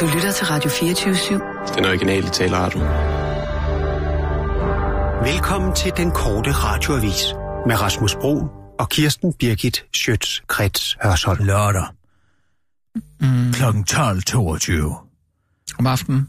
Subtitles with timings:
[0.00, 1.74] Du lytter til Radio 24-7.
[1.76, 2.80] Den originale taleradio.
[5.32, 7.24] Velkommen til den korte radioavis
[7.66, 8.48] med Rasmus Bro
[8.78, 11.44] og Kirsten Birgit Schøtz-Krets Hørsholm.
[11.44, 11.86] Lørdag.
[13.20, 13.52] Mm.
[13.52, 15.76] Klokken 12.22.
[15.78, 16.28] Om aftenen.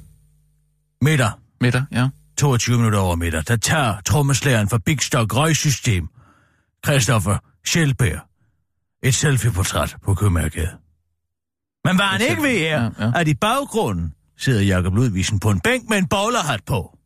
[1.01, 1.31] Middag.
[1.61, 2.09] Middag, ja.
[2.37, 3.43] 22 minutter over middag.
[3.47, 6.07] Der tager trommeslæren for Big Stock Røgsystem,
[6.85, 8.19] Christoffer Schellberg,
[9.03, 10.86] et selfie-portræt på Købmagergade.
[11.87, 13.11] Men var han ikke ved her, Ja, ja.
[13.15, 16.97] at i baggrunden sidder Jakob Ludvigsen på en bænk med en bowlerhat på.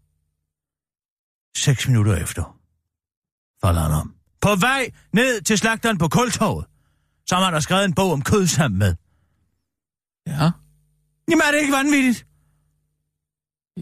[1.57, 2.57] Seks minutter efter
[3.65, 4.13] falder han om.
[4.41, 6.65] På vej ned til slagteren på Kultorvet,
[7.29, 8.95] som han har skrevet en bog om kød sammen med.
[10.27, 10.51] Ja.
[11.29, 12.25] Jamen er det ikke vanvittigt?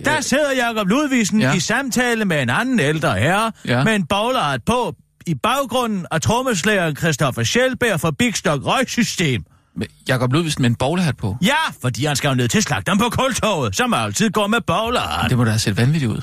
[0.06, 1.48] Der sidder Jakob Ludvigsen ja.
[1.50, 1.54] Ja.
[1.56, 3.78] i samtale med en anden ældre herre, ja.
[3.78, 3.84] Ja.
[3.84, 4.96] med en bowlerhat på
[5.28, 9.46] i baggrunden af trommeslægeren Christoffer Schellberg fra Big Stock Røgsystem.
[9.76, 11.38] Med Jakob Ludvigsen med en bowlerhat på.
[11.42, 15.30] Ja, fordi han skal jo ned til slagteren på Kultorvet, som altid går med bowlerhat.
[15.30, 16.22] Det må da have set vanvittigt ud.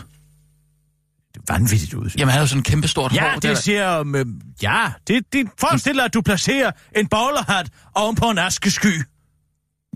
[1.35, 2.11] Det vanvittigt ud.
[2.19, 3.35] Jamen, han har jo sådan en kæmpe stort Ja, hår.
[3.35, 4.01] det der- ser...
[4.01, 4.27] Um, øh,
[4.63, 9.03] ja, det, det forestiller, at du placerer en bowlerhat oven på en askesky.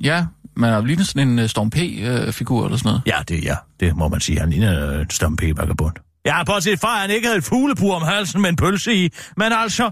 [0.03, 3.03] Ja, man har lignet sådan en uh, Storm P-figur eller sådan noget.
[3.07, 3.57] Ja, det ja.
[3.81, 4.41] Det må man sige.
[4.41, 5.95] Han ligner øh, en stum p vagabond
[6.27, 9.09] Ja, bortset fra, at han ikke havde et fuglebur om halsen med en pølse i.
[9.37, 9.91] Men altså,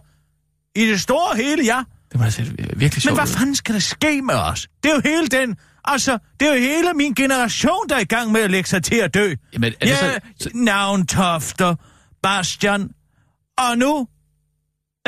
[0.77, 1.83] i det store hele, ja.
[2.13, 3.33] Det set øh, virkelig Men sjovt hvad ud.
[3.33, 4.69] fanden skal der ske med os?
[4.83, 5.57] Det er jo hele den...
[5.85, 8.83] Altså, det er jo hele min generation, der er i gang med at lægge sig
[8.83, 9.35] til at dø.
[9.53, 11.75] Jamen, er det ja, så- Navntofter,
[12.23, 12.91] Bastian,
[13.59, 14.09] og nu...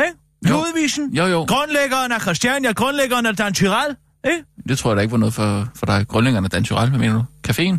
[0.06, 0.18] Ikke?
[0.48, 0.52] Jo.
[0.56, 1.44] Ludvigsen, Jo, jo.
[1.44, 4.44] grundlæggeren af Christiania, grundlæggeren af Dan Tyrell, ikke?
[4.68, 6.08] Det tror jeg da ikke var noget for, for dig.
[6.08, 7.24] Grundlæggerne af Dan Tyrell, hvad mener du?
[7.48, 7.78] Caféen?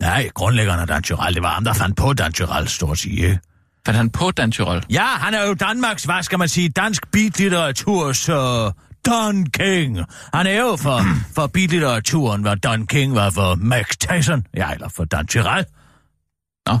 [0.00, 3.40] Nej, grundlæggeren af Dan Tyrell, det var ham, der fandt på Dan Tyrell, stort sige.
[3.86, 4.84] Fandt han på Dan Tyrell?
[4.90, 8.36] Ja, han er jo Danmarks, hvad skal man sige, dansk beatlitteraturs uh,
[9.06, 9.98] Don King.
[10.34, 11.00] Han er jo for,
[11.34, 14.46] for beatlitteraturen, hvad Don King var for Max Tyson.
[14.56, 15.64] Ja, eller for Dan Tyrell.
[16.66, 16.78] Nå.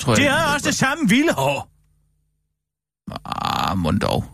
[0.00, 1.70] Tror jeg, har også det samme vilde hår.
[3.24, 4.24] Ah, mund dog.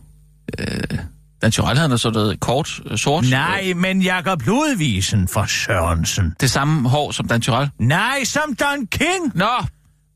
[0.59, 0.99] Øh,
[1.43, 3.25] Dan Tyrell havde så noget kort, øh, sort.
[3.31, 6.35] Nej, men Jakob Ludvigsen for Sørensen.
[6.41, 7.71] Det samme hår som Dan Tyrell.
[7.79, 9.33] Nej, som Don King.
[9.35, 9.65] Nå!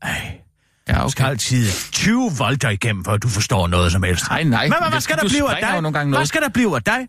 [0.01, 0.39] Ej,
[0.89, 1.31] Ja, du skal okay.
[1.31, 4.29] altid 20 volter igennem, før du forstår noget som helst.
[4.29, 4.63] Nej, nej.
[4.63, 5.81] Men hvad, men hvad skal der blive af dig?
[5.81, 6.27] nogle gange Hvad noget.
[6.27, 7.07] skal der blive af dig?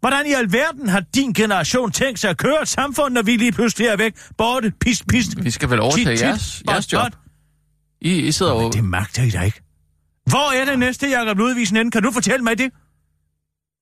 [0.00, 3.52] Hvordan i alverden har din generation tænkt sig at køre et samfund, når vi lige
[3.52, 4.12] pludselig er væk?
[4.38, 5.44] Borte, pist, pist.
[5.44, 7.12] Vi skal vel overtage tit, tit, jeres, job.
[8.00, 8.58] I, I sidder.
[8.62, 9.60] Men det magter I da ikke.
[10.26, 11.90] Hvor er det næste Jakob Ludvigsen henne?
[11.90, 12.70] Kan du fortælle mig det?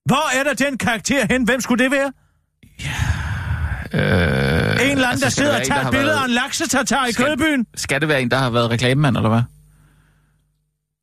[0.05, 1.43] Hvor er der den karakter hen?
[1.43, 2.11] Hvem skulle det være?
[3.93, 6.25] Øh, En eller anden, altså, der sidder det og tager der et billede været- af
[6.25, 7.65] en laksetatar i Skal- Kødbyen.
[7.75, 9.41] Skal det være en, der har været reklamemand, eller hvad?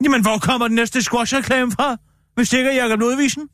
[0.04, 1.96] Jamen, hvor kommer den næste squash-reklame fra?
[2.34, 3.48] Hvis det ikke er Jakob Ludvigsen?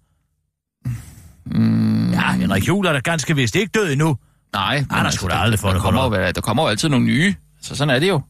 [1.47, 4.17] Mm, Ja, Henrik Juhl er da ganske vist ikke død endnu.
[4.53, 4.79] nej.
[4.81, 6.69] men har altså, sgu da der- aldrig fundet der på kommer, jo, der kommer jo
[6.69, 7.35] altid nogle nye.
[7.61, 8.21] Så sådan er det jo.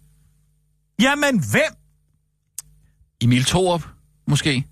[1.00, 1.76] Jamen, hvem?
[3.22, 3.86] Emil Thorup,
[4.28, 4.64] måske.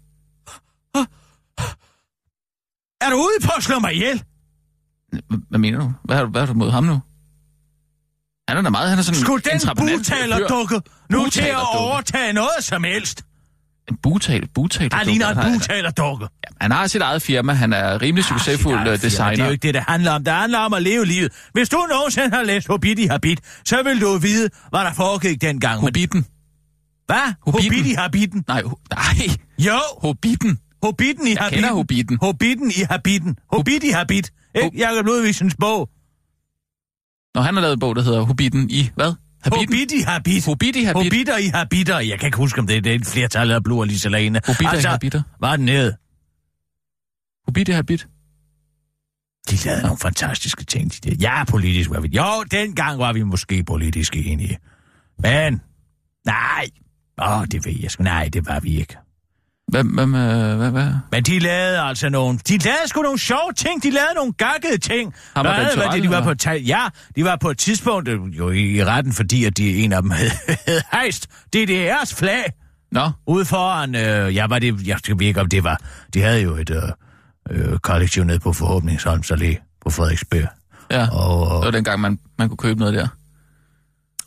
[3.00, 4.22] Er du ude på at slå mig ihjel?
[5.50, 5.92] Hvad mener du?
[6.04, 7.00] Hvad har, du- hvad har du mod ham nu?
[8.48, 10.46] Han er da meget, han er sådan Skulle en den entreprenant butaler fyr.
[10.46, 10.80] dukke
[11.10, 13.22] nu til at overtage noget som helst?
[13.90, 14.96] En butaler, butaler.
[14.96, 16.26] Han ligner en butaler dukke.
[16.60, 19.44] Han har sit eget firma, han er rimelig succesfuld Ah, øh, Det er designer.
[19.44, 20.24] jo ikke det, det handler om.
[20.24, 21.32] Det handler om at leve livet.
[21.52, 25.80] Hvis du nogensinde har læst Hobbiti Habit, så vil du vide, hvad der foregik dengang.
[25.80, 26.26] Hobbiten.
[27.06, 27.16] Hvad?
[27.46, 27.70] Hobbiten.
[27.72, 28.44] Hobbiti Habitten?
[28.48, 29.36] Nej, ho- nej.
[29.58, 30.58] Jo, Hobbiten.
[30.82, 31.54] Hobbiten i Habitten.
[31.62, 32.18] kender Hobbiten.
[32.22, 33.36] Hobbiten i Habitten.
[33.52, 34.32] Hobbiti Habit.
[34.54, 35.90] Ikke Jakob Ludvigsens bog.
[37.34, 39.14] Når han har lavet en bog, der hedder Hobbiten i hvad?
[39.42, 39.68] Habitten?
[39.68, 40.46] Hobbiti Habit.
[40.46, 41.02] Hobbiti Habit.
[41.02, 41.98] Hobbiter i Habiter.
[41.98, 43.98] Jeg kan ikke huske, om det er det er et flertal af blod og lige
[43.98, 44.40] så lane.
[44.46, 45.22] Hobbiter i Habiter.
[45.38, 45.96] Hvad er den nede?
[47.46, 48.06] Hobbit i Habit.
[49.50, 51.16] De lavede nogle fantastiske ting, de der.
[51.20, 52.08] Ja, politisk var vi...
[52.08, 54.58] Jo, dengang var vi måske politisk enige.
[55.18, 55.60] Men...
[56.26, 56.68] Nej.
[57.22, 58.02] Åh, oh, det ved jeg sgu.
[58.02, 58.96] Nej, det var vi ikke.
[59.68, 60.92] Hvad, hvad, hvad, hvad, hvad?
[61.12, 62.38] Men de lavede altså nogle...
[62.48, 63.82] De lavede sgu nogle sjove ting.
[63.82, 65.14] De lavede nogle gakkede ting.
[65.36, 68.20] Ham og Hvad var det, de var på Ja, de var på et tidspunkt øh,
[68.38, 70.30] jo i, i retten, fordi at de, en af dem havde,
[70.66, 72.44] havde hejst DDR's flag
[72.92, 73.94] Nå, ude foran...
[73.94, 74.86] Øh, ja, var det...
[74.86, 75.80] Jeg ved ikke, om det var...
[76.14, 76.82] De havde jo et øh,
[77.50, 80.48] øh, kollektiv nede på Forhåbningsholms Allé på Frederiksberg.
[80.90, 81.08] ja.
[81.10, 83.08] Og, Det var dengang, man, man kunne købe noget der.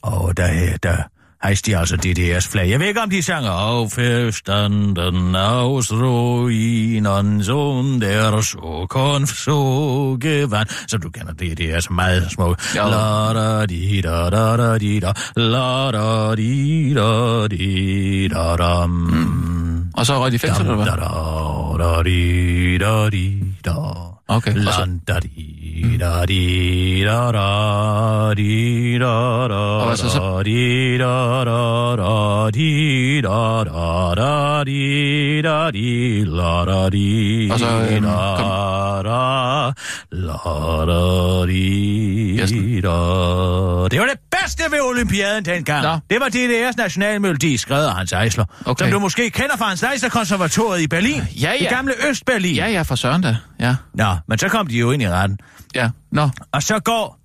[0.01, 0.97] Og der, der
[1.43, 2.69] hejste de altså DDR's flag.
[2.69, 10.71] Jeg ved ikke, om de sang Auferstanden aus Ruinen und der Zukunft so gewandt.
[10.87, 12.75] Så du kender er så meget smukt.
[12.75, 12.89] Ja.
[12.89, 19.91] La da di da da da di da, la da di da di da dam.
[19.93, 20.85] Og så røg de fængsel, eller hvad?
[20.85, 24.16] da da da di da di da.
[24.29, 31.45] Okay, Lan, da, di da di da da di da da Og da di da
[31.45, 39.73] da da di da da da di da di la da di Og da da
[40.11, 43.87] la da di da.
[43.91, 45.83] Det var det bedste ved Olympiaden dengang.
[45.83, 45.99] Nå.
[46.09, 48.45] Det var DDR's nationalmelodi, skrevet af Hans Eisler.
[48.65, 48.85] Okay.
[48.85, 51.21] Som du måske kender fra Hans Eisler konservatoriet i Berlin.
[51.41, 51.57] Ja, ja.
[51.57, 51.75] Det ja.
[51.75, 52.55] gamle Østberlin.
[52.55, 53.35] Ja, ja, fra søren da.
[53.59, 55.39] Ja, Nå, men så kom de jo ind i retten.
[55.75, 55.89] ja.
[56.11, 57.19] Nå, Og så går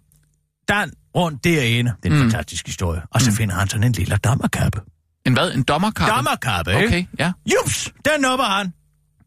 [0.68, 1.92] Dan rundt derinde.
[2.02, 2.30] Det er en mm.
[2.30, 3.02] fantastisk historie.
[3.10, 3.36] Og så mm.
[3.36, 4.80] finder han sådan en lille dommerkappe.
[5.26, 5.52] en hvad?
[5.52, 6.14] En dommerkappe?
[6.16, 6.86] Dommerkappe, ikke?
[6.86, 7.32] Okay, ja.
[7.52, 8.72] Jups, den nupper han.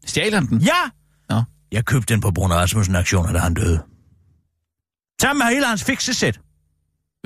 [0.06, 0.60] Stjæler han den?
[0.60, 0.90] Ja!
[1.30, 1.42] Nå.
[1.72, 3.82] Jeg købte den på Brun Rasmussen aktioner, da han døde.
[5.20, 6.40] Sammen med hele hans fiksesæt.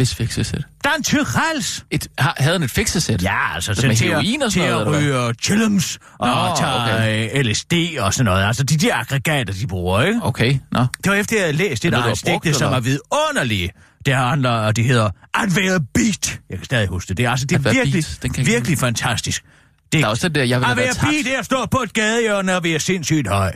[0.00, 0.54] Hvis fikses
[0.84, 1.84] Dan Tyrells.
[1.90, 3.22] Et, har, havde han et fiksesæt?
[3.22, 5.98] Ja, altså så med til, heroin og at, sådan til noget, at eller ryge chillums
[6.18, 7.42] og Nå, tage okay.
[7.42, 8.44] LSD og sådan noget.
[8.44, 10.20] Altså de der aggregater, de bruger, ikke?
[10.22, 10.86] Okay, nå.
[11.04, 13.70] Det var efter, jeg havde læst brugt, stikte, som er vidunderlige.
[14.06, 16.40] Det handler, og det hedder At være beat.
[16.50, 17.16] Jeg kan stadig huske det.
[17.16, 19.44] Det er, altså, det At er virkelig, virkelig fantastisk.
[19.92, 21.10] Det, Der er også det der, jeg vil at have være været tabt.
[21.24, 23.52] beat er at stå på et gadehjørne og være sindssygt høj.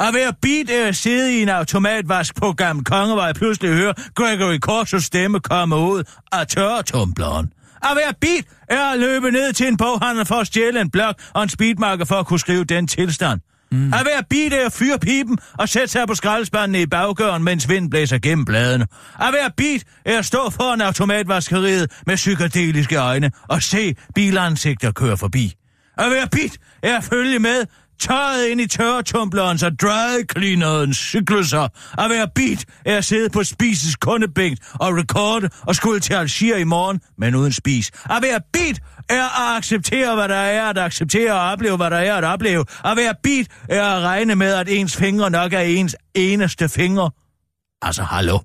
[0.00, 4.58] At være beat er at sidde i en automatvask på Gammel Kongevej pludselig høre Gregory
[4.58, 7.52] Corsos stemme komme ud af tørretumbleren.
[7.82, 11.14] At være beat er at løbe ned til en boghandel for at stjæle en blok
[11.34, 13.40] og en speedmarker for at kunne skrive den tilstand.
[13.72, 13.92] Mm.
[13.94, 17.68] At være beat er at fyre pipen og sætte sig på skraldespanden i baggøren, mens
[17.68, 18.86] vinden blæser gennem bladene.
[19.20, 25.16] At være beat er at stå foran automatvaskeriet med psykedeliske øjne og se bilansigter køre
[25.16, 25.54] forbi.
[25.98, 27.64] At være beat er at følge med
[27.98, 31.68] tørret ind i tørretumbleren, så dry cleanerens cykluser.
[31.98, 36.56] At være beat er at sidde på spises kundebænk og rekorde og skulle til Algier
[36.56, 37.90] i morgen, men uden spis.
[38.10, 41.96] At være beat er at acceptere, hvad der er at acceptere og opleve, hvad der
[41.96, 42.64] er at opleve.
[42.84, 47.10] At være beat er at regne med, at ens fingre nok er ens eneste finger.
[47.82, 48.38] Altså, hallo.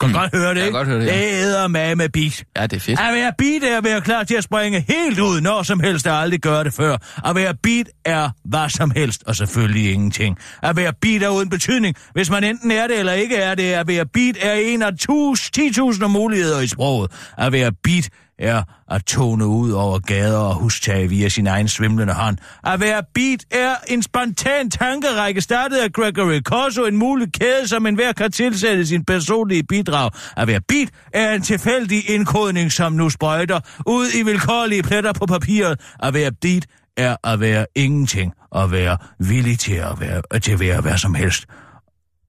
[0.00, 0.14] Kan mm.
[0.14, 0.76] godt høre det, Jeg kan ikke?
[0.76, 1.16] godt høre det, ja.
[1.16, 2.44] Det æder med med beat.
[2.56, 3.00] Ja, det er fedt.
[3.00, 6.06] At være beat er at være klar til at springe helt ud, når som helst,
[6.06, 6.96] og aldrig gøre det før.
[7.24, 10.38] At være beat er hvad som helst, og selvfølgelig ingenting.
[10.62, 13.72] At være beat er uden betydning, hvis man enten er det eller ikke er det.
[13.72, 17.10] At være beat er en af tus, 10.000 muligheder i sproget.
[17.38, 18.08] At være beat
[18.40, 22.38] er at tone ud over gader og hustage via sin egen svimlende hånd.
[22.64, 27.86] At være beat er en spontan tankerække startet af Gregory Corso, en mulig kæde, som
[27.86, 30.10] enhver kan tilsætte sin personlige bidrag.
[30.36, 35.26] At være beat er en tilfældig indkodning, som nu sprøjter ud i vilkårlige pletter på
[35.26, 35.80] papiret.
[36.02, 36.66] At være beat
[36.96, 41.14] er at være ingenting, at være villig til at være, til at være hvad som
[41.14, 41.46] helst.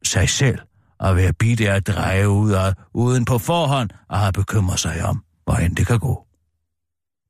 [0.04, 0.60] Sig selv.
[1.00, 5.06] At være beat er at dreje ud af, uden på forhånd at have bekymret sig
[5.06, 6.28] om, hvordan det kan gå.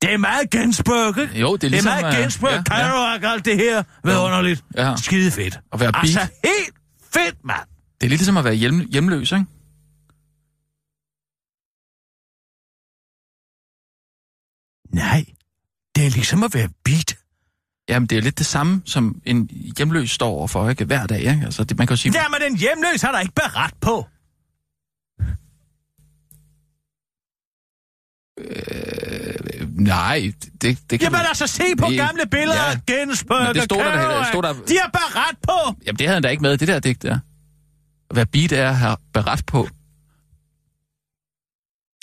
[0.01, 1.39] Det er meget Gensburg, ikke?
[1.39, 1.91] Jo, det er ligesom...
[1.91, 2.88] det er meget øh, Gensburg, ja, ja, ja.
[2.88, 3.83] Kerouac, alt det her.
[4.03, 4.63] Vidunderligt.
[4.77, 4.95] Ja.
[4.95, 5.59] Skide fedt.
[5.73, 6.03] At være beat.
[6.03, 6.75] Altså, helt
[7.13, 7.68] fedt, mand.
[8.01, 9.45] Det er lidt ligesom at være hjem, hjemløs, ikke?
[14.94, 15.25] Nej,
[15.95, 17.18] det er ligesom at være beat.
[17.89, 20.85] Jamen, det er lidt det samme, som en hjemløs står overfor, ikke?
[20.85, 21.41] Hver dag, ikke?
[21.45, 22.13] Altså, det, man kan jo sige...
[22.21, 24.07] Jamen, den hjemløs har der ikke beret på.
[28.50, 31.26] Øh, nej, det, det kan Jamen du...
[31.28, 32.72] altså, se på Det- gamle billeder ja.
[32.72, 34.28] af Gensburg Men det stod der heller- Kerouac.
[34.28, 35.76] stod der- De har beret på.
[35.86, 37.20] Jamen, det havde han da ikke med, det der digt der.
[38.14, 39.68] Være beat er have beret på.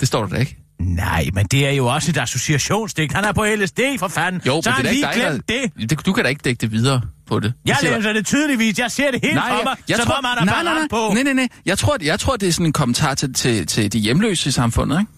[0.01, 0.57] Det står der da ikke.
[0.81, 3.13] Nej, men det er jo også et associationsdigt.
[3.13, 4.43] Han er på LSD, for fanden.
[4.47, 5.91] Jo, så men det er ikke dig, det.
[5.91, 6.07] det.
[6.07, 7.53] Du kan da ikke dække det videre på det.
[7.65, 8.79] Jeg siger- læser det tydeligvis.
[8.79, 10.63] Jeg ser det helt Nej, for mig, jeg, jeg som tror, om han har nej,
[10.63, 11.15] nej, beret på.
[11.15, 11.49] nej, nej, nej.
[11.67, 14.53] Jeg tror, jeg tror, det er sådan en kommentar til, til, til de hjemløse i
[14.53, 15.13] samfundet, ikke?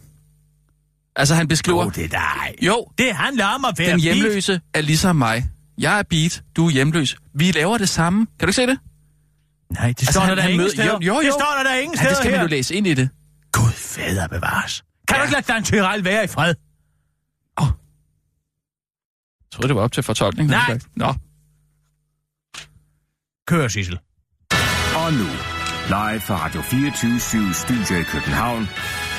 [1.21, 1.85] Altså, han beskriver...
[1.85, 2.55] Jo, det er dig.
[2.67, 4.15] Jo, Det handler om at være den beat.
[4.17, 5.49] hjemløse er ligesom mig.
[5.79, 7.17] Jeg er beat, du er hjemløs.
[7.35, 8.27] Vi laver det samme.
[8.27, 8.79] Kan du ikke se det?
[9.71, 10.93] Nej, det Altså, står han- der, der han ingen mød- steder.
[10.93, 11.33] jo, jo, Det jo.
[11.33, 12.39] står der, der ingen Ja, steder det skal her.
[12.39, 13.09] man jo læse ind i det.
[13.53, 14.85] Gud fader bevares.
[15.09, 15.21] Kan Ja.
[15.23, 16.55] du ikke lade Dan Tyrell være i fred?
[17.59, 20.51] Jeg troede, det var op til fortolkning.
[20.51, 20.79] Nej.
[20.97, 21.15] Nå.
[23.47, 23.99] Kør, Sissel.
[24.97, 25.27] Og nu,
[25.89, 28.69] live fra Radio 24 Studio i København.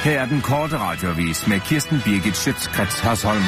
[0.03, 3.43] Her er den korte radiovis med Kirsten Birgit Schøtzgrads Hasholm.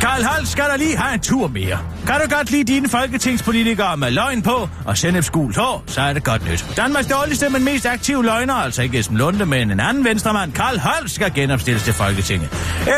[0.00, 1.78] Karl Holst skal der lige have en tur mere.
[2.06, 6.24] Kan du godt lide dine folketingspolitikere med løgn på og sennepsgult hår, så er det
[6.24, 6.66] godt nyt.
[6.76, 10.78] Danmarks dårligste, men mest aktive løgner, altså ikke Esben Lunde, men en anden venstremand, Karl
[10.78, 12.48] Holst, skal genopstilles til Folketinget.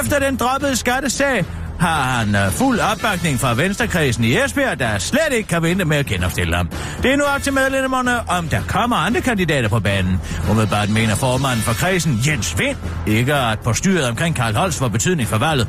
[0.01, 1.45] Efter den droppede skattesag
[1.79, 5.97] har han øh, fuld opbakning fra Venstrekredsen i Esbjerg, der slet ikke kan vente med
[5.97, 6.71] at genopstille ham.
[7.03, 10.21] Det er nu op til medlemmerne, om der kommer andre kandidater på banen.
[10.51, 14.89] Umiddelbart mener formanden for kredsen, Jens Vind, ikke at på styret omkring Karl Holst var
[14.89, 15.69] betydning for valget.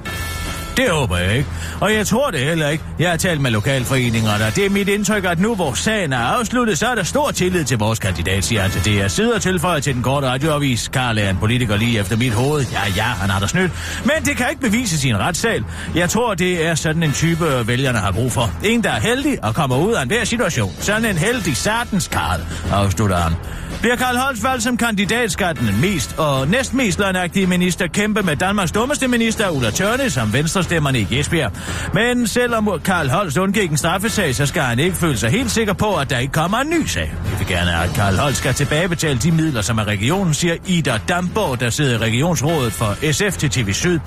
[0.80, 1.50] Det håber jeg ikke.
[1.82, 2.84] Og jeg tror det heller ikke.
[3.00, 6.18] Jeg har talt med lokalforeningerne, og det er mit indtryk, at nu hvor sagen er
[6.18, 8.98] afsluttet, så er der stor tillid til vores kandidat, siger han til det.
[8.98, 10.88] Jeg sidder tilføjet til den korte radioavis.
[10.88, 12.66] Karl er en politiker lige efter mit hoved.
[12.72, 13.72] Ja, ja, han har der snydt.
[14.04, 15.64] Men det kan ikke bevise sin retssal.
[15.96, 18.52] Jeg tror, det er sådan en type, øh, vælgerne har brug for.
[18.64, 20.74] En, der er heldig og kommer ud af enhver situation.
[20.80, 23.34] Sådan en heldig sartens Karl, afslutter han.
[23.82, 28.36] Bliver Karl Holst valgt som kandidat, skal den mest og næstmest løgnagtige minister kæmpe med
[28.36, 31.52] Danmarks dummeste minister, Ulla Tørne, som venstrestemmerne i Esbjerg.
[31.94, 35.74] Men selvom Karl Holst undgik en straffesag, så skal han ikke føle sig helt sikker
[35.74, 37.14] på, at der ikke kommer en ny sag.
[37.24, 41.00] Vi vil gerne at Karl Holst skal tilbagebetale de midler, som er regionen, siger Ida
[41.10, 44.00] Damborg, der sidder i regionsrådet for SF til TV Syd.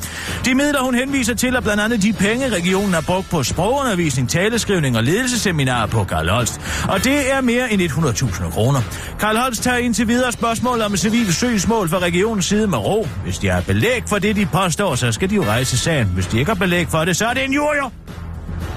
[0.44, 4.30] De midler, hun henviser til, er blandt andet de penge, regionen har brugt på sprogundervisning,
[4.30, 6.60] taleskrivning og ledelsesseminarer på Karl Holst.
[6.88, 8.80] Og det er mere end 100.000 kroner.
[9.20, 13.08] Karl Holst tager indtil videre spørgsmål om civil søgsmål fra regionens side med ro.
[13.24, 16.06] Hvis de har belæg for det, de påstår, så skal de jo rejse sagen.
[16.06, 17.92] Hvis de ikke har belæg for det, så er det en jurier.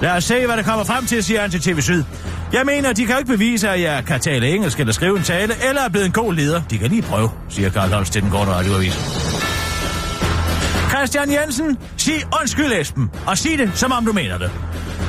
[0.02, 2.04] Lad os se, hvad der kommer frem til, siger han til TV Syd.
[2.52, 5.54] Jeg mener, de kan ikke bevise, at jeg kan tale engelsk eller skrive en tale,
[5.68, 6.62] eller er blevet en god leder.
[6.70, 8.98] De kan lige prøve, siger Karl Holst til den korte radioavis.
[10.88, 14.50] Christian Jensen, sig undskyld, Esben, og sig det, som om du mener det.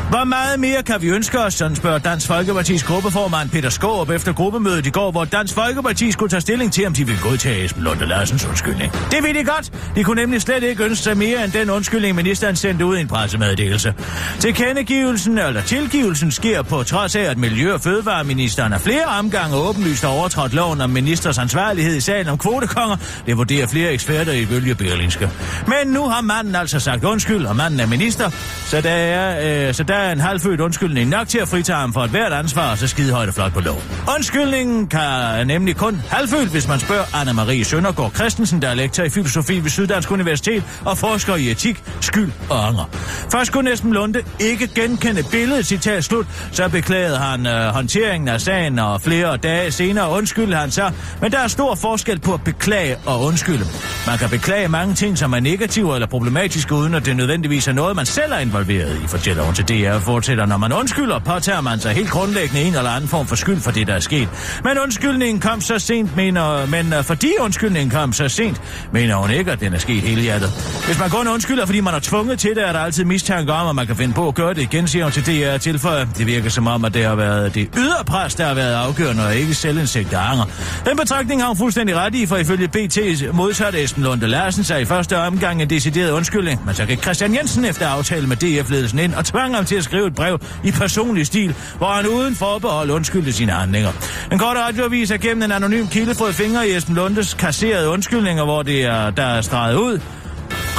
[0.10, 4.34] Hvor meget mere kan vi ønske os, sådan spørger Dansk Folkepartis gruppeformand Peter Skåb efter
[4.34, 7.84] gruppemødet i går, hvor Dansk Folkeparti skulle tage stilling til, om de ville godtage Esben
[7.84, 8.92] Lunde Larsens undskyldning.
[8.92, 9.72] Det vil de godt.
[9.96, 13.02] De kunne nemlig slet ikke ønske sig mere end den undskyldning, ministeren sendte ud i
[13.02, 13.94] en pressemeddelelse.
[14.40, 20.02] Tilkendegivelsen eller tilgivelsen sker på trods af, at Miljø- og Fødevareministeren af flere omgange åbenlyst
[20.02, 22.98] har overtrådt loven om ministers ansvarlighed i sagen om kvotekonger.
[23.26, 25.30] Det vurderer flere eksperter i Bølge Berlingske.
[25.68, 28.30] Men nu har manden altså sagt undskyld, og manden er minister,
[28.66, 31.94] så der er, øh, så der er en halvfødt undskyldning nok til at fritage ham
[31.94, 33.82] for et hvert ansvar, og så skide højt og flot på lov.
[34.16, 39.10] Undskyldningen kan nemlig kun halvfødt, hvis man spørger Anna-Marie Søndergaard Christensen, der er lektor i
[39.10, 42.89] filosofi ved Syddansk Universitet og forsker i etik, skyld og anger.
[43.32, 48.42] Først kunne Esben Lunde ikke genkende billedet, citat slut, så beklagede han øh, håndteringen af
[48.42, 50.94] sagen, og flere dage senere undskyldte han sig.
[51.22, 53.66] Men der er stor forskel på at beklage og undskylde.
[54.08, 57.74] Man kan beklage mange ting, som er negative eller problematiske, uden at det nødvendigvis er
[57.74, 60.46] noget, man selv er involveret i, fortæller hun til DR fortsætter.
[60.46, 63.72] Når man undskylder, påtager man sig helt grundlæggende en eller anden form for skyld for
[63.72, 64.30] det, der er sket.
[64.64, 68.62] Men undskyldningen kom så sent, mener, men øh, fordi undskyldningen kom så sent,
[68.94, 70.50] mener hun ikke, at den er sket hele hjertet.
[70.86, 73.68] Hvis man kun undskylder, fordi man er tvunget til det, er der altid mistanke om,
[73.68, 76.06] at man kan finde på at gøre det igen, siger hun til DR tilføjer.
[76.18, 79.26] Det virker som om, at det har været det ydre pres, der har været afgørende,
[79.26, 80.46] og ikke selvindsigt, der anger.
[80.86, 82.98] Den betragtning har hun fuldstændig ret i, for ifølge BT
[83.34, 87.36] modsatte Kirsten Lunde Larsen sig i første omgang en decideret undskyldning, men så gik Christian
[87.36, 90.72] Jensen efter aftale med DF-ledelsen ind og tvang ham til at skrive et brev i
[90.72, 93.92] personlig stil, hvor han uden forbehold undskyldte sine handlinger.
[94.32, 98.44] En kort radioavis er gennem en anonym kilde fået fingre i Esben Lundes kasserede undskyldninger,
[98.44, 100.00] hvor det er, der er streget ud.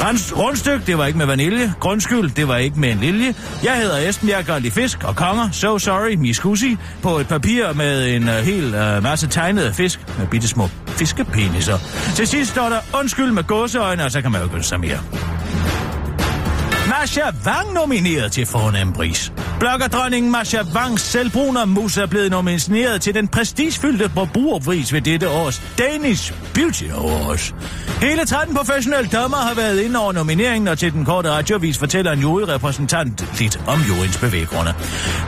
[0.00, 1.74] Rens, rundstyk, det var ikke med vanilje.
[1.80, 3.34] Grundskyld, det var ikke med en lilje.
[3.64, 5.50] Jeg hedder Esben, jeg gør fisk og konger.
[5.52, 6.76] So sorry, miskusi.
[7.02, 11.78] På et papir med en uh, hel uh, masse tegnede fisk med bitte små fiskepeniser.
[12.14, 14.98] Til sidst står der undskyld med gåseøjne, og så kan man jo gøre sig mere.
[16.88, 19.32] Masha Wang nomineret til fornem pris.
[19.60, 25.62] Bloggerdronningen Masha Wangs selvbruner mus er blevet nomineret til den prestigefyldte forbrugerpris ved dette års
[25.78, 27.54] Danish Beauty Awards.
[28.00, 32.12] Hele 13 professionelle dommer har været inde over nomineringen, og til den korte radiovis fortæller
[32.12, 34.74] en juryrepræsentant lidt om juryens bevæggrunde.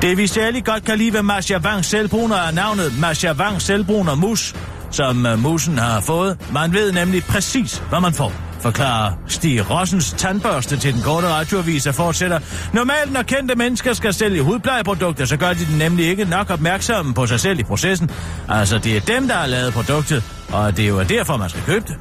[0.03, 4.15] Det vi særlig godt kan lide ved Masha Wangs selvbruner er navnet Masha Wang selvbruner
[4.15, 4.55] mus,
[4.91, 6.39] som øh, musen har fået.
[6.53, 11.87] Man ved nemlig præcis, hvad man får forklarer Stig Rossens tandbørste til den korte radioavis
[11.87, 12.39] og fortsætter.
[12.73, 17.15] Normalt, når kendte mennesker skal sælge hudplejeprodukter, så gør de den nemlig ikke nok opmærksomme
[17.15, 18.11] på sig selv i processen.
[18.49, 21.63] Altså, det er dem, der har lavet produktet, og det er jo derfor, man skal
[21.63, 21.97] købe det.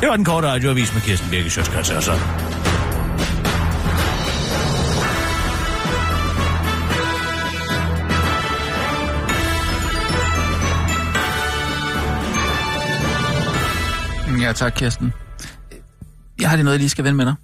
[0.00, 2.12] Det var den korte radioavis med Kirsten Birke Sjøskrets og så.
[14.40, 15.12] Ja, tak, Kirsten.
[16.40, 17.34] Jeg har lige noget, jeg lige skal vende med dig.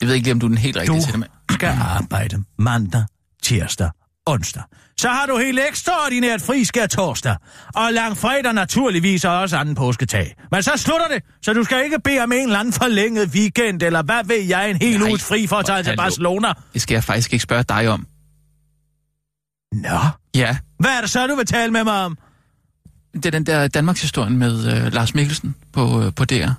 [0.00, 1.26] Jeg ved ikke lige, om du er den helt rigtige til det med.
[1.50, 3.04] skal arbejde mandag,
[3.42, 3.90] tirsdag,
[4.26, 4.62] onsdag.
[5.00, 7.36] Så har du helt ekstraordinært fri skær torsdag.
[7.74, 10.34] Og langfredag naturligvis og også anden påsketag.
[10.50, 13.82] Men så slutter det, så du skal ikke bede om en eller anden forlænget weekend,
[13.82, 15.96] eller hvad ved jeg, en hel Nej, uges fri for at tage til.
[15.96, 16.52] Barcelona.
[16.72, 18.06] Det skal jeg faktisk ikke spørge dig om.
[19.72, 19.98] Nå,
[20.34, 22.18] Ja, hvad er det så, du vil tale med mig om?
[23.14, 26.50] det er den der Danmarks-historien med øh, Lars Mikkelsen på, øh, på DR.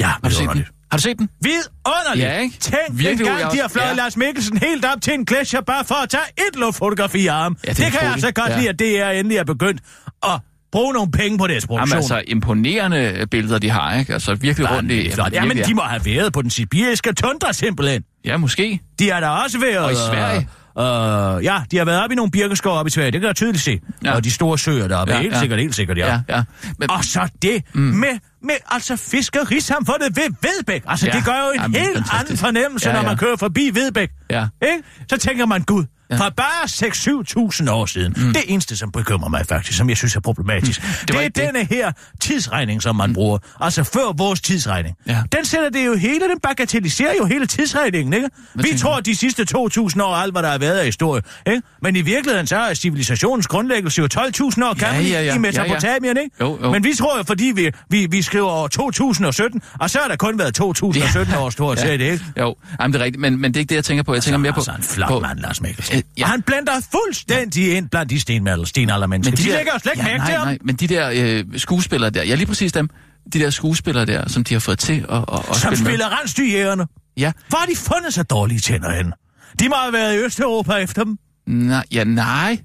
[0.00, 0.64] Ja, Har du set den?
[0.90, 1.28] Har du set den?
[1.42, 2.26] Vidunderligt.
[2.26, 2.56] Ja, ikke?
[2.58, 3.94] Tænk Virkelig en gang, god, de har fløjet ja.
[3.94, 7.56] Lars Mikkelsen helt op til en gletsjer bare for at tage et luftfotografi af ham.
[7.66, 8.26] Ja, det det, kan jeg utroligt.
[8.26, 8.58] så godt Ja.
[8.58, 9.80] lide, at det er endelig er begyndt.
[10.22, 10.40] Og
[10.72, 11.88] bruge nogle penge på deres produktion.
[11.88, 14.12] Jamen altså, imponerende billeder, de har, ikke?
[14.12, 15.10] Altså, virkelig rundt i...
[15.10, 15.32] Flot.
[15.32, 18.02] Jamen, de må have været på den sibiriske tundra simpelthen.
[18.24, 18.80] Ja, måske.
[18.98, 19.78] De har da også været...
[19.78, 20.48] Og i Sverige.
[20.78, 23.36] Øh, ja, de har været oppe i nogle birkeskov oppe i Sverige, det kan jeg
[23.36, 23.80] tydeligt se.
[24.04, 24.14] Ja.
[24.14, 25.40] Og de store søer deroppe, ja, helt ja.
[25.40, 26.06] sikkert, helt sikkert, ja.
[26.06, 26.42] Ja, ja.
[26.78, 27.80] Men, Og så det mm.
[27.80, 30.82] med, med altså fiskerisamfundet ved Vedbæk.
[30.86, 31.12] Altså, Ja.
[31.12, 32.20] det gør jo en Jamen, helt fantastisk.
[32.20, 34.10] anden fornemmelse, Ja, ja, når man kører forbi Vedbæk.
[34.30, 34.46] Ja.
[34.62, 34.82] Ikke?
[35.10, 36.16] Så tænker man, gud, Ja.
[36.16, 36.20] ja.
[36.20, 38.14] fra bare 6-7.000 år siden.
[38.16, 38.32] Mm.
[38.32, 40.88] Det eneste, som bekymrer mig faktisk, som jeg synes er problematisk, mm.
[40.88, 41.36] det, det er det.
[41.36, 43.14] denne her tidsregning, som man mm.
[43.14, 43.38] bruger.
[43.60, 44.96] Altså før vores tidsregning.
[45.06, 45.22] Ja.
[45.32, 48.28] Den sætter det jo hele, den bagatelliserer jo hele tidsregningen, ikke?
[48.54, 51.22] Hvad Vi tror, at de sidste 2.000 år, alt hvad der har været af historie,
[51.46, 51.62] ikke?
[51.82, 54.20] Men i virkeligheden, så er civilisationens grundlæggelse jo 12.000
[54.64, 55.34] år gammel ja, ja.
[55.34, 56.30] i Mesopotamien, ikke?
[56.40, 56.72] Jo, jo.
[56.72, 60.16] Men vi tror jo, fordi vi, vi, vi skriver år 2017, og så har der
[60.16, 62.24] kun været 2017 år stort set, ikke?
[62.38, 64.14] Jo, jamen, det er rigtigt, men, men det er ikke det, jeg tænker på.
[64.14, 64.60] Jeg tænker mere på...
[64.60, 66.01] Altså en flot på mand, Lars Mikkelsen.
[66.16, 66.20] Ja.
[66.20, 66.24] ja.
[66.24, 69.30] Og han blander fuldstændig ind blandt de stenalder, stenaldermennesker.
[69.30, 70.46] Men de, de lægger jo slet ikke ja, mærke nej, til ham.
[70.46, 72.90] nej, men de der øh, skuespillere der, ja lige præcis dem,
[73.32, 76.20] de der skuespillere der, som de har fået til at, at, at Som spille spiller
[76.20, 76.86] rensdyrjægerne.
[77.16, 79.12] Ja, Hvor har de fundet så dårlige tænder hen?
[79.60, 81.18] De må have været i Østeuropa efter dem.
[81.46, 82.58] nej, ja, nej.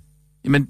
[0.46, 0.68] Jamen,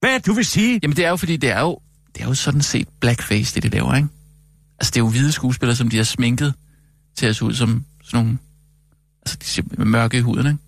[0.00, 0.80] Hvad det, du vil sige?
[0.82, 1.78] jamen, det er jo fordi, det er jo,
[2.14, 4.08] det er jo sådan set blackface, det de laver, ikke?
[4.78, 6.54] Altså, det er jo hvide skuespillere, som de har sminket
[7.16, 8.38] til at se ud som sådan nogle...
[9.22, 10.58] Altså, de ser mørke i huden, ikke?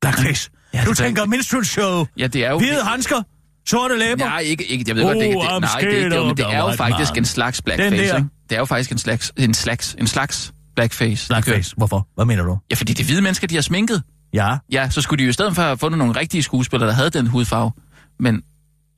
[0.00, 0.50] Blackface.
[0.74, 2.06] Ja, du det er tænker minstrel show.
[2.18, 2.58] Ja, det er jo...
[2.58, 3.22] Hvide handsker.
[3.68, 4.24] Sorte læber.
[4.24, 6.36] Nej, ikke, ikke, jeg ved godt, det, ikke, Oh, det, I'm nej, det er det,
[6.36, 8.16] det of er jo faktisk en slags blackface, Den der.
[8.16, 8.28] ikke?
[8.50, 11.28] Det er jo faktisk en slags, en slags, en slags blackface.
[11.28, 11.74] Blackface.
[11.76, 12.08] Hvorfor?
[12.14, 12.58] Hvad mener du?
[12.70, 14.02] Ja, fordi de hvide mennesker, de har sminket.
[14.32, 14.56] Ja.
[14.72, 17.10] Ja, så skulle de jo i stedet for have fundet nogle rigtige skuespillere, der havde
[17.10, 17.72] den hudfarve.
[18.18, 18.42] Men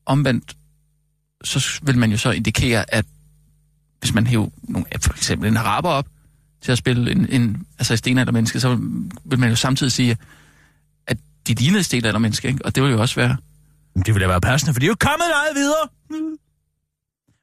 [0.06, 0.56] omvendt,
[1.44, 3.04] så vil man jo så indikere, at
[4.00, 6.06] hvis man hæver nogle, for eksempel en araber op
[6.62, 8.78] til at spille en, en altså stenaldermenneske, så
[9.24, 10.16] vil man jo samtidig sige,
[11.48, 12.64] de lignede et stenaldermenneske, ikke?
[12.64, 13.36] Og det vil jo også være...
[13.94, 15.88] Men det ville da være passende, for de er jo kommet meget videre.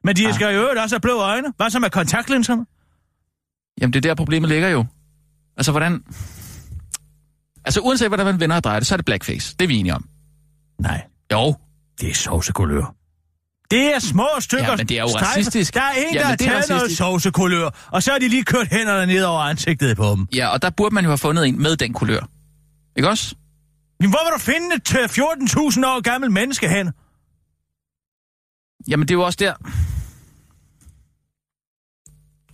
[0.04, 0.34] Men de Ah.
[0.34, 1.48] skal jo også have blå øjne.
[1.56, 2.66] Hvad så med kontaktlinserne?
[3.80, 4.84] Jamen, det er der, problemet ligger jo.
[5.56, 6.02] Altså, hvordan...
[7.64, 9.56] Altså, uanset hvordan man vender og drejer det, så er det blackface.
[9.58, 10.04] Det er vi enige om.
[10.78, 11.02] Nej,
[11.32, 11.54] Jo.
[12.00, 12.94] det er sovsekulør.
[13.70, 14.70] Det er små stykker.
[14.70, 15.26] Ja, men det er jo strejfer.
[15.26, 15.74] racistisk.
[15.74, 18.28] Der er en, Ja, der har det er taget noget sovsekulør, og så har de
[18.28, 20.28] lige kørt hænderne ned over ansigtet på dem.
[20.34, 22.28] Ja, og der burde man jo have fundet en med den kulør.
[22.96, 23.34] Ikke også?
[24.00, 26.92] Men hvor vil du finde et øh, 14.000 år gammelt menneske hen?
[28.88, 29.54] Jamen, det er jo også der.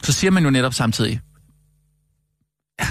[0.02, 1.20] Så siger man jo netop samtidig.
[2.80, 2.86] Ja.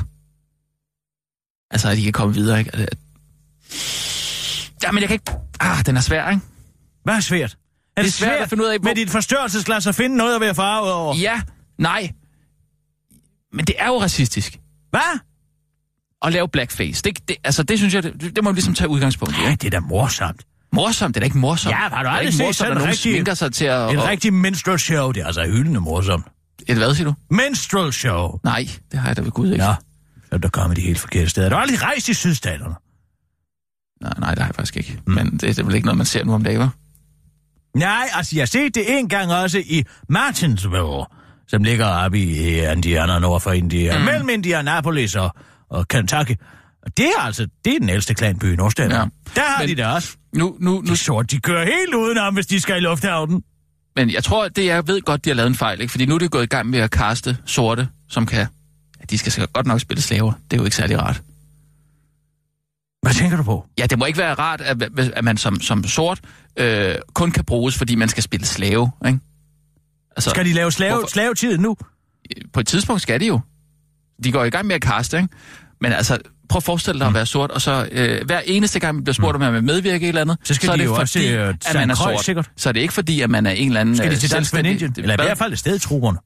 [1.71, 2.75] Altså, at de kan komme videre, ikke?
[2.75, 2.97] At-
[4.83, 5.31] Jamen, jeg kan ikke...
[5.59, 6.41] Ah, den er svær, ikke?
[7.03, 7.57] Hvad er svært?
[7.97, 10.35] Er Det er svært at finde ud af, hvor- med dit forstørrelsesglas at finde noget
[10.35, 11.15] at være farvet over?
[11.15, 11.41] Ja,
[11.77, 12.13] nej.
[13.53, 14.59] Men det er jo racistisk.
[14.89, 15.19] Hvad?
[16.25, 17.01] At lave blackface.
[17.03, 19.61] Det, det, altså, det synes jeg, det, det må vi ligesom tage udgangspunkt i, ikke?
[19.61, 20.41] det er da morsomt.
[20.73, 21.71] Morsomt, det er da ikke morsomt.
[21.71, 23.91] Ja, har du aldrig set morsomt, sådan nogen rigtig- sig til at...
[23.91, 26.25] En og- rigtig minstrel show, det er altså hyldende morsomt.
[26.67, 27.13] Et hvad, siger du?
[27.29, 28.39] Minstrel show.
[28.43, 29.63] Nej, det har jeg da ved Gud ikke.
[29.65, 29.75] Ja,
[30.29, 31.49] så er der kommet de helt forkerte steder.
[31.49, 32.75] Du har aldrig rejst i sydstaterne.
[34.01, 34.99] Nej, nej, det har jeg faktisk ikke.
[35.07, 35.13] Mm.
[35.13, 36.69] Men det, det er vel ikke noget, man ser nu om dagen?
[37.75, 41.03] Nej, altså jeg har set det en gang også i Martinsville,
[41.47, 44.05] som ligger oppe i Indiana, nord for Indiana, mm.
[44.05, 45.35] mellem Indianapolis og,
[45.69, 46.35] og Kentucky.
[46.83, 48.91] Og det er altså, det er den ældste klanby i Nordstaten.
[48.91, 48.97] Ja.
[49.35, 50.15] Der har Men- de det også.
[50.33, 53.43] Nu, nu, nu, De sorte, de kører helt udenom, hvis de skal i lufthavnen.
[53.95, 55.91] men jeg tror, det jeg ved godt, de har lavet en fejl, ikke?
[55.91, 58.47] Fordi nu er det gået i gang med at kaste sorte, som kan...
[58.99, 60.33] Ja, de skal sikkert godt nok spille slaver.
[60.51, 61.21] Det er jo ikke særlig rart.
[63.01, 63.65] Hvad tænker du på?
[63.79, 66.19] Ja, det må ikke være rart, at, at man som, som sort
[66.57, 69.19] øh, kun kan bruges, fordi man skal spille slave, ikke?
[70.15, 71.75] Altså, Skal de lave slave, Hvorfor- slavetid nu?
[72.53, 73.39] På et tidspunkt skal de jo.
[74.23, 75.29] De går i gang med at kaste, ikke?
[75.81, 76.17] Men altså,
[76.49, 79.13] prøv at forestille dig at være sort, og så øh, hver eneste gang, man bliver
[79.13, 80.95] spurgt, om man vil medvirke i et eller andet, Så skal er de det jo
[80.95, 82.25] fordi, også, øh, at man er krøj, sort.
[82.25, 82.49] sikkert.
[82.57, 83.95] Så er det ikke fordi, at man er en eller anden...
[83.97, 84.93] Skal de øh, til Dansk Indien?
[84.97, 86.19] Eller i hvert fald et sted, truerne.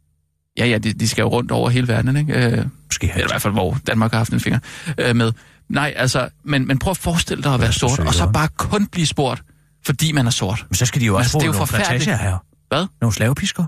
[0.57, 2.45] Ja, ja, de, de skal jo rundt over hele verden, ikke?
[2.45, 4.59] Øh, Måske eller i hvert fald, hvor Danmark har haft en finger
[4.97, 5.31] øh, med.
[5.69, 8.47] Nej, altså, men, men prøv at forestille dig at være så sort, og så bare
[8.57, 9.41] kun blive spurgt,
[9.85, 10.65] fordi man er sort.
[10.69, 12.17] Men så skal de jo også Altså, bruge det er jo forfærdeligt.
[12.17, 12.37] her.
[12.67, 12.85] Hvad?
[13.01, 13.63] Nogle slavepisker.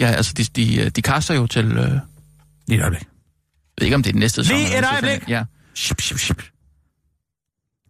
[0.00, 1.72] Ja, altså, de, de, de kaster jo til...
[1.72, 1.90] Øh,
[2.70, 3.08] Lige et øjeblik.
[3.78, 4.62] ved ikke, om det er næste sommer.
[4.64, 5.28] Lige et øjeblik.
[5.28, 6.42] Ja, Ship, ship, ship.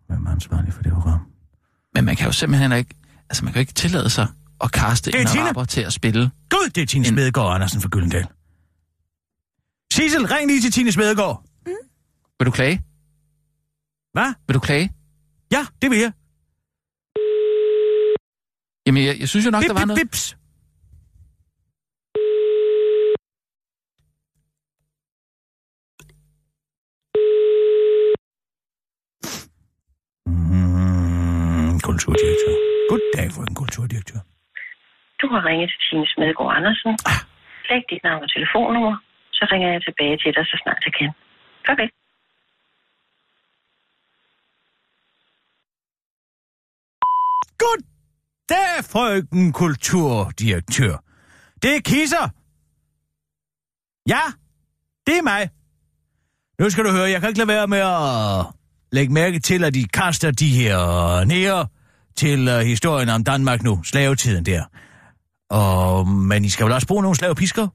[0.07, 1.21] Hvem er ansvarlig for det program?
[1.95, 2.95] men man kan jo simpelthen ikke...
[3.31, 4.27] Altså, man kan jo ikke tillade sig
[4.61, 5.43] at kaste en Tina.
[5.43, 6.31] araber til at spille.
[6.51, 8.27] Gud, det er Tine En- Smedegaard Andersen fra Gyldendal.
[9.93, 11.45] Sissel, ring lige til Tine Smedegaard.
[12.39, 12.83] Vil du klage?
[14.13, 14.35] Hvad?
[14.47, 14.93] Vil du klage?
[15.53, 16.13] Ja, det vil jeg.
[18.87, 20.01] Jamen, jeg, jeg synes jo nok, Bip, der var bip, noget...
[20.03, 20.37] bips.
[32.21, 32.57] Kulturdirektør.
[32.91, 34.21] Goddag, frøken kulturdirektør.
[35.21, 36.91] Du har ringet til Tine Smedegaard Andersen.
[37.11, 37.21] Ah.
[37.71, 38.95] Læg dit navn og telefonnummer,
[39.33, 41.11] så ringer jeg tilbage til dig, så snart jeg kan.
[41.67, 41.91] Farvel.
[47.63, 50.95] Goddag, frøken kulturdirektør.
[51.63, 52.27] Det er Kisser.
[54.15, 54.25] Ja,
[55.07, 55.43] det er mig.
[56.59, 58.47] Nu skal du høre, jeg kan ikke lade være med at
[58.93, 60.79] lægge mærke til, at de kaster de her
[61.25, 61.67] nære
[62.21, 64.65] til uh, historien om Danmark nu, slavetiden der.
[65.51, 67.67] Og, men I skal vel også bruge nogle slavepisker?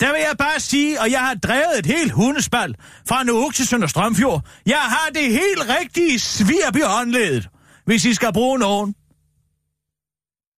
[0.00, 2.74] Der vil jeg bare sige, og jeg har drevet et helt hundespald
[3.08, 4.46] fra Nuuk til Sønder Strømfjord.
[4.66, 7.48] Jeg har det helt rigtige svirp i håndledet,
[7.84, 8.94] hvis I skal bruge nogen.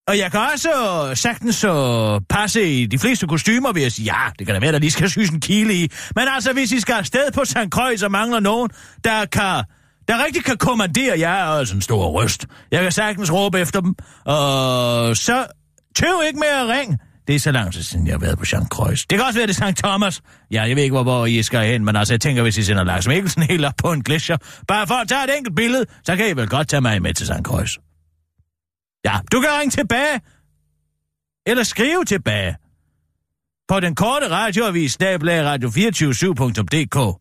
[0.09, 0.71] Og jeg kan også
[1.15, 4.73] sagtens uh, passe i de fleste kostymer, vil jeg sige, ja, det kan da være,
[4.73, 5.91] der lige skal syes en kile i.
[6.17, 7.71] Men altså, hvis I skal afsted på St.
[7.71, 8.71] Croix, og mangler nogen,
[9.05, 9.65] der kan
[10.09, 12.47] der rigtig kan kommandere jer, er altså en stor røst.
[12.71, 13.95] Jeg kan sagtens råbe efter dem.
[14.25, 15.47] Og så
[15.97, 16.99] tøv ikke med at ringe.
[17.27, 19.01] Det er så lang tid siden, jeg har været på Jean Croix.
[19.01, 19.77] Det kan også være, det er St.
[19.85, 20.23] Thomas.
[20.51, 22.63] Ja, jeg ved ikke, hvor, hvor I skal hen, men altså, jeg tænker, hvis I
[22.63, 24.37] sender Lars Mikkelsen helt op på en gletscher,
[24.69, 27.15] bare for at tage et enkelt billede, så kan I vel godt tage mig med
[27.15, 27.43] til St.
[27.43, 27.79] Croix.
[29.05, 30.21] Ja, du kan ringe tilbage.
[31.47, 32.57] Eller skrive tilbage.
[33.69, 37.21] På den korte radioavis, snablag radio247.dk.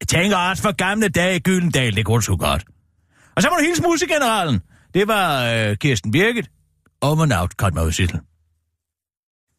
[0.00, 2.64] Jeg tænker også for gamle dage Gyldendal, det kunne sgu godt.
[3.36, 4.60] Og så må du hilse musikgeneralen.
[4.94, 6.50] Det var øh, Kirsten Birgit.
[7.00, 8.20] Om and out, cut mig ud.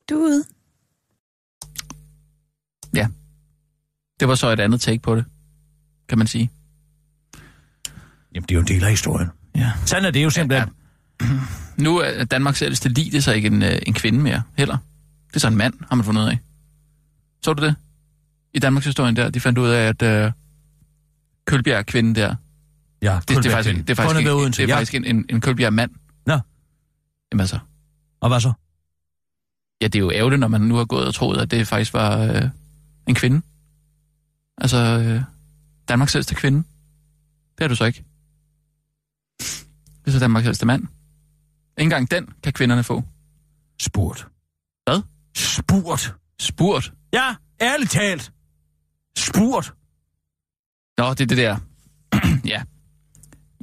[0.09, 0.43] Du ude.
[2.95, 3.07] Ja.
[4.19, 5.25] Det var så et andet take på det,
[6.09, 6.51] kan man sige.
[8.35, 9.29] Jamen, det er jo en del af historien.
[9.55, 9.71] Ja.
[9.85, 10.69] Sådan er det jo simpelthen.
[11.21, 11.27] Ja.
[11.81, 14.77] Nu er Danmarks ældste lig, det er så ikke en, øh, en kvinde mere, heller.
[15.27, 16.39] Det er så en mand, har man fundet ud af.
[17.43, 17.75] Så du det?
[18.53, 20.31] I Danmarks historien der, de fandt ud af, at øh,
[21.45, 22.35] Kølbjerg kvinden der,
[23.01, 24.75] Ja, det, det, er faktisk, det er faktisk, en, det er ja.
[24.75, 25.91] faktisk en, en, en Kølbjerg mand.
[26.25, 26.33] Nå.
[27.31, 27.59] Jamen altså,
[28.19, 28.53] Og hvad så?
[29.81, 31.93] ja, det er jo ærgerligt, når man nu har gået og troet, at det faktisk
[31.93, 32.49] var øh,
[33.07, 33.41] en kvinde.
[34.57, 35.21] Altså, øh,
[35.87, 36.63] Danmarks ældste kvinde.
[37.57, 38.03] Det er du så ikke.
[39.39, 40.87] Det er så Danmarks ældste mand.
[41.77, 43.03] Ikke engang den kan kvinderne få.
[43.81, 44.27] Spurt.
[44.85, 45.01] Hvad?
[45.35, 46.15] Spurt.
[46.39, 46.93] Spurt.
[47.13, 48.31] Ja, ærligt talt.
[49.17, 49.73] Spurt.
[50.97, 51.57] Nå, det er det der.
[52.53, 52.63] ja.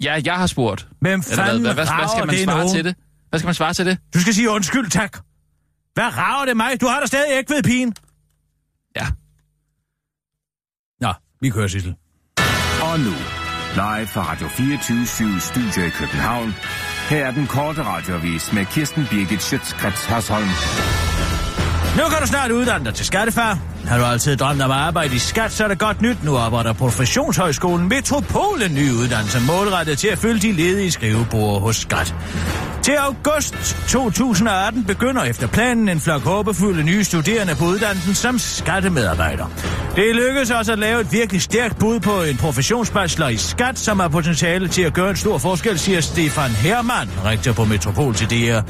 [0.02, 0.88] Ja, jeg har spurgt.
[1.00, 2.74] Hvem fanden hvad, hvad, hvad skal man det svare nogen?
[2.74, 2.96] til det?
[3.28, 3.98] Hvad skal man svare til det?
[4.14, 5.18] Du skal sige undskyld, tak.
[5.94, 6.80] Hvad rager det mig?
[6.80, 7.94] Du har da stadig ikke ved pigen.
[8.96, 9.06] Ja.
[11.00, 11.94] Nå, vi kører, Sissel.
[12.82, 13.14] Og nu,
[13.74, 16.54] live fra Radio 24 Studio i København.
[17.08, 20.48] Her er den korte radiovis med Kirsten Birgit Schøtzgrads Hasholm.
[21.96, 23.58] Nu kan du snart uddanne dig til skattefar.
[23.88, 26.24] Har du altid drømt om at arbejde i skat, så er det godt nyt.
[26.24, 31.76] Nu arbejder Professionshøjskolen Metropol en ny uddannelse målrettet til at fylde de ledige skrivebord hos
[31.76, 32.14] skat.
[32.82, 39.46] Til august 2018 begynder efter planen en flok håbefulde nye studerende på uddannelsen som skattemedarbejder.
[39.96, 44.00] Det lykkedes også at lave et virkelig stærkt bud på en professionsbachelor i skat, som
[44.00, 48.30] har potentiale til at gøre en stor forskel, siger Stefan Hermann, rektor på Metropol til
[48.30, 48.60] DR.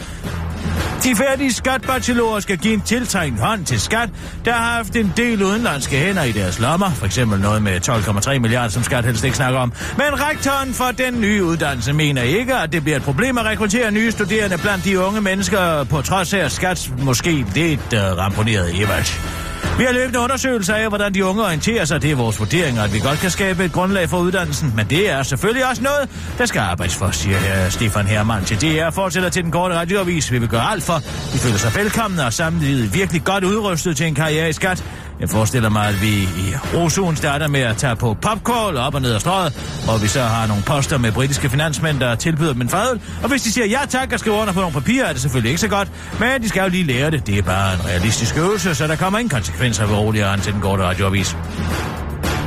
[1.04, 4.10] De færdige skatbachelorer skal give en tiltrængt hånd til skat,
[4.44, 6.90] der har haft en del udenlandske hænder i deres lommer.
[6.90, 9.72] For eksempel noget med 12,3 milliarder, som skat helst ikke snakker om.
[9.96, 13.90] Men rektoren for den nye uddannelse mener ikke, at det bliver et problem at rekruttere
[13.90, 18.18] nye studerende blandt de unge mennesker, på trods af at skat måske lidt øh, uh,
[18.18, 19.47] ramponeret image.
[19.78, 22.02] Vi har løbende undersøgelser af, hvordan de unge orienterer sig.
[22.02, 24.72] Det er vores vurdering, at vi godt kan skabe et grundlag for uddannelsen.
[24.76, 28.60] Men det er selvfølgelig også noget, der skal arbejdes for, siger her Stefan Hermann til
[28.60, 28.90] DR.
[28.90, 30.32] Fortsætter til den korte radioavis.
[30.32, 30.98] Vi vil gøre alt for.
[31.32, 34.84] Vi føler sig velkomne og samtidig virkelig godt udrustet til en karriere i skat.
[35.20, 39.02] Jeg forestiller mig, at vi i Rosun starter med at tage på popcorn op og
[39.02, 42.62] ned ad strøget, hvor vi så har nogle poster med britiske finansmænd, der tilbyder dem
[42.62, 43.00] en fadøl.
[43.22, 45.48] Og hvis de siger ja tak og skriver under på nogle papirer, er det selvfølgelig
[45.48, 45.88] ikke så godt.
[46.20, 47.26] Men de skal jo lige lære det.
[47.26, 50.52] Det er bare en realistisk øvelse, så der kommer ingen konsekvens konsekvenser ved roligere til
[50.52, 51.36] den korte radioavis.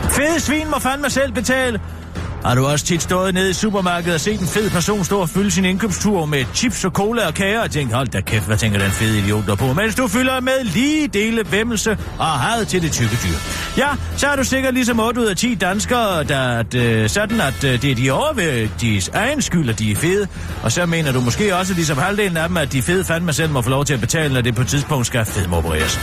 [0.10, 1.80] Fede svin må fandme selv betale.
[2.46, 5.30] Har du også tit stået nede i supermarkedet og set en fed person stå og
[5.30, 8.58] fylde sin indkøbstur med chips og cola og kager og tænkt, hold da kæft, hvad
[8.58, 12.66] tænker den fede idiot der på, mens du fylder med lige dele vemmelse og had
[12.66, 13.38] til det tykke dyr.
[13.78, 17.42] Ja, så er du sikkert ligesom 8 ud af 10 danskere, der at, øh, sådan,
[17.42, 20.28] at øh, det er de overvægtiges egen skyld, at de er fede.
[20.64, 23.50] Og så mener du måske også, ligesom halvdelen af dem, at de fede fandme selv
[23.50, 26.00] må få lov til at betale, når det på et tidspunkt skal fedmopereres.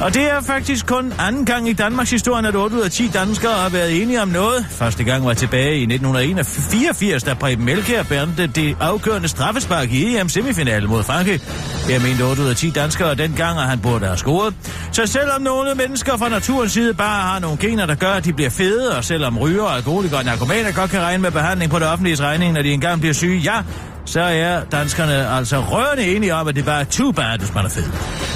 [0.00, 3.08] Og det er faktisk kun anden gang i Danmarks historie, at 8 ud af 10
[3.08, 4.66] danskere har været enige om noget.
[4.70, 10.88] Første gang var tilbage i 1984, da Preben Melkær bærte det afgørende straffespark i EM-semifinalen
[10.88, 11.40] mod Frankrig.
[11.88, 14.54] Jeg mente 8 ud af 10 danskere dengang, at han burde have scoret.
[14.92, 18.32] Så selvom nogle mennesker fra naturens side bare har nogle gener, der gør, at de
[18.32, 21.88] bliver fede, og selvom ryger, alkoholikere og narkomaner godt kan regne med behandling på det
[21.88, 23.62] offentlige regning, når de engang bliver syge, ja,
[24.04, 27.64] så er danskerne altså rørende enige om, at det bare er too bad, hvis man
[27.64, 27.84] er fed.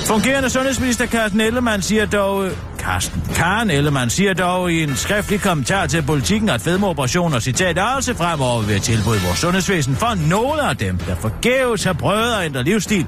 [0.07, 2.51] Fungerende sundhedsminister Carsten Ellemann siger dog...
[2.81, 8.15] Carsten Karen Ellemann siger dog i en skriftlig kommentar til politikken, at fedmeoperationer, citat, også
[8.15, 12.45] fremover vil være tilbud vores sundhedsvæsen for nogle af dem, der forgæves har prøvet at
[12.45, 13.07] ændre livsstil.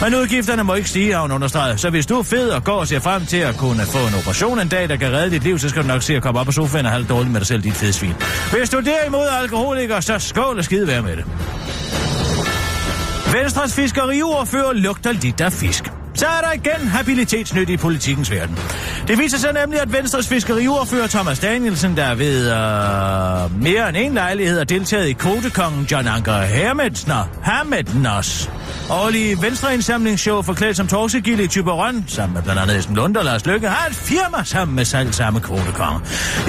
[0.00, 1.80] Men udgifterne må ikke stige, har hun understreget.
[1.80, 4.14] Så hvis du er fed og går og ser frem til at kunne få en
[4.14, 6.40] operation en dag, der kan redde dit liv, så skal du nok se at komme
[6.40, 8.14] op på sofaen og have det dårligt med dig selv, dit fede svin.
[8.58, 11.24] Hvis du derimod er alkoholiker, så skål og skide være med det.
[13.32, 16.01] Venstres fiskeriordfører lugter lidt af fisk.
[16.22, 18.58] Så er der igen habilitetsnyt i politikens verden.
[19.08, 24.14] Det viser sig nemlig, at Venstres fiskeriordfører Thomas Danielsen, der ved øh, mere end en
[24.14, 28.50] lejlighed har deltaget i kvotekongen John Anker Hermetsner, Hermetners,
[28.90, 33.46] årlige venstreindsamlingsshow forklædt som torsegilde i Typerøn, sammen med blandt andet Esben Lund og Lars
[33.46, 36.00] Løkke, har et firma sammen med selv samme kvotekonge.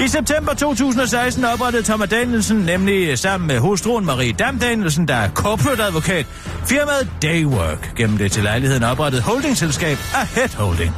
[0.04, 5.30] I september 2016 oprettede Thomas Danielsen nemlig sammen med hustruen Marie Dam Danielsen, der er
[5.30, 6.26] corporate advokat,
[6.66, 9.22] firmaet Daywork, gennem det til lejligheden oprettet
[9.64, 10.94] datterselskab af Head Holding.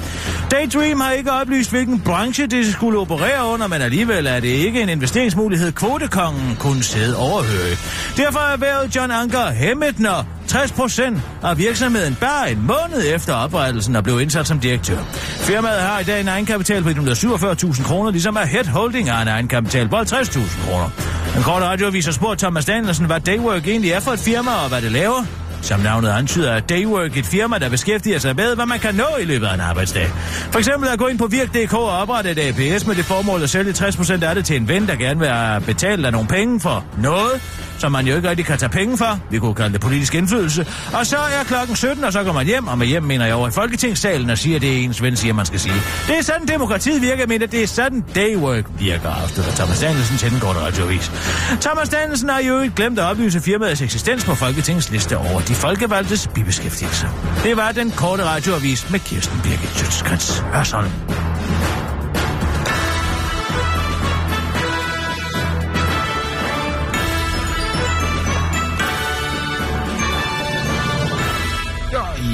[0.51, 4.83] Daydream har ikke oplyst, hvilken branche det skulle operere under, men alligevel er det ikke
[4.83, 7.77] en investeringsmulighed, kvotekongen kunne sidde overhøre.
[8.17, 14.05] Derfor erhvervede John Anker Hemmetner 60 procent af virksomheden bare en måned efter oprettelsen og
[14.05, 14.99] blev indsat som direktør.
[15.41, 19.29] Firmaet har i dag en egenkapital på 147.000 kroner, ligesom at Head Holding har en
[19.29, 20.91] egenkapital på 50.000 kroner.
[21.37, 24.69] En kort radioavis har spurgt Thomas Danielsen, hvad Daywork egentlig er for et firma og
[24.69, 25.46] hvad det laver.
[25.67, 29.07] Som navnet antyder er Daywork et firma, der beskæftiger sig med, hvad man kan nå
[29.21, 30.07] i løbet af en arbejdsdag.
[30.53, 33.51] For eksempel at gå ind på Virk.dk og oprette et APS med det formål at
[33.51, 36.61] sælge 60% af det til en ven, der gerne vil have betalt af nogle penge
[36.61, 37.41] for noget,
[37.79, 39.21] som man jo ikke rigtig kan tage penge for.
[39.31, 40.67] Vi kunne kalde det politisk indflydelse.
[40.93, 43.35] Og så er klokken 17, og så går man hjem, og med hjem mener jeg
[43.35, 45.75] over i Folketingssalen og siger, at det er ens ven siger, man skal sige.
[46.07, 50.17] Det er sådan, demokratiet virker, men mener, det er sådan, Daywork virker, afslutter Thomas Danielsen
[50.17, 51.13] til den korte radioavis.
[51.61, 55.55] Thomas Danielsen har jo ikke glemt at oplyse firmaets eksistens på Folketingets liste over de
[55.55, 57.09] folkevalgtes bibeskæftigelser.
[57.43, 61.26] Det var den korte radioavis med Kirsten Birgit Sjøtskrets Hørsholm.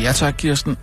[0.02, 0.76] Ja tak, Kirsten.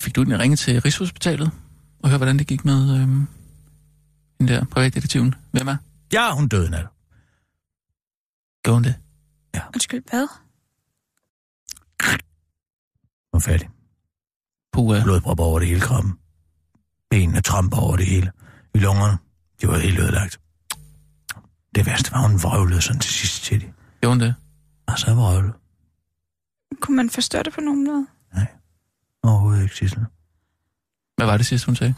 [0.00, 1.50] Fik du den ringe til Rigshospitalet
[2.02, 3.26] og høre, hvordan det gik med øhm,
[4.38, 5.34] den der privatdetektiven?
[5.50, 5.76] Hvem er?
[6.12, 6.86] Ja, hun døde nat.
[8.64, 8.94] Gjorde hun det?
[9.74, 10.28] Undskyld, hvad?
[13.32, 13.68] Hun var færdig.
[14.72, 16.18] Puh, Blodpropper over det hele kroppen.
[17.10, 18.32] Benene tramper over det hele.
[18.74, 19.18] I lungerne.
[19.60, 20.40] De var helt ødelagt.
[21.74, 23.66] Det værste var, hun vrøvlede sådan til sidst til de.
[24.00, 24.34] gjorde hun det?
[24.86, 25.52] Og så vrøvlede.
[26.80, 28.06] Kunne man forstå det på nogen måde?
[29.22, 30.04] Overhovedet ikke, Sissel.
[31.16, 31.94] Hvad var det sidste, hun sagde?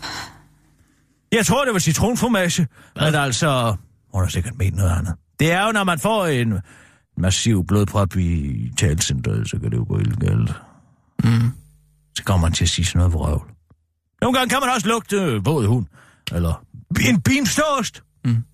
[1.32, 2.68] Jeg tror, det var citronformage.
[2.96, 3.76] Men altså,
[4.14, 5.14] hun har sikkert ment noget andet.
[5.40, 6.58] Det er jo, når man får en
[7.16, 10.52] massiv blodprop i talcentret, så kan det jo gå helt galt.
[11.24, 11.50] Mm.
[12.16, 13.50] Så kommer man til at sige sådan noget vrøvl.
[14.20, 15.86] Nogle gange kan man også lugte øh, våd hund.
[16.32, 16.64] Eller
[17.08, 18.02] en bimståst.
[18.24, 18.44] Mm.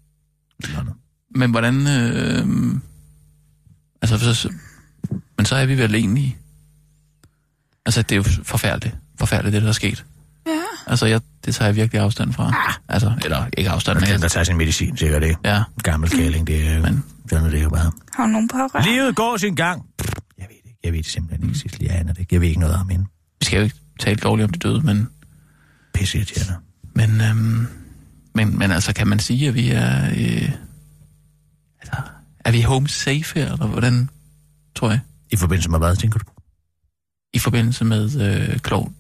[0.63, 0.99] Eller noget.
[1.35, 1.87] Men hvordan...
[1.87, 2.75] Øh,
[4.03, 4.53] altså, så,
[5.37, 6.37] men så er vi vel enige.
[7.87, 8.97] Altså, det er jo forfærdeligt.
[9.19, 10.05] Forfærdeligt, det der er sket.
[10.47, 10.53] Ja.
[10.87, 12.55] Altså, jeg, det tager jeg virkelig afstand fra.
[12.89, 14.07] Altså, eller ikke afstand, men...
[14.09, 15.37] kan da tage sin medicin, sikkert det.
[15.45, 17.93] Ja, Gammel kæling, det er, Men- sådan er det jo bare.
[18.15, 18.91] Har hun nogen pårørende?
[18.93, 19.83] Livet går sin gang.
[20.39, 20.79] Jeg ved det ikke.
[20.85, 21.83] Jeg ved det simpelthen ikke, Sissel.
[21.85, 22.33] Jeg aner det.
[22.33, 23.05] Jeg ved ikke noget om hende.
[23.41, 25.09] vi skal jo ikke tale dårligt om de døde, men...
[25.95, 26.55] Pisse irriterende.
[26.95, 27.67] Men, øhm,
[28.35, 30.11] men, men altså, kan man sige, at vi er...
[30.17, 30.51] Øh,
[32.49, 34.11] er vi home safe her, eller hvordan,
[34.75, 35.01] tror jeg?
[35.31, 36.25] I forbindelse med hvad, tænker du?
[37.33, 38.93] I forbindelse med øh, klog.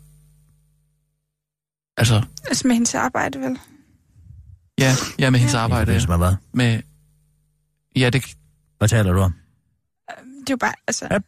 [1.97, 3.59] Altså, Altså med hendes arbejde, vel?
[4.79, 5.81] ja, ja med hendes I arbejde.
[5.81, 6.35] forbindelse med hvad?
[6.53, 6.81] Med,
[7.97, 8.37] ja, det,
[8.79, 9.33] Hvad taler du om?
[10.41, 11.09] Det er jo bare, altså...
[11.11, 11.19] Ja.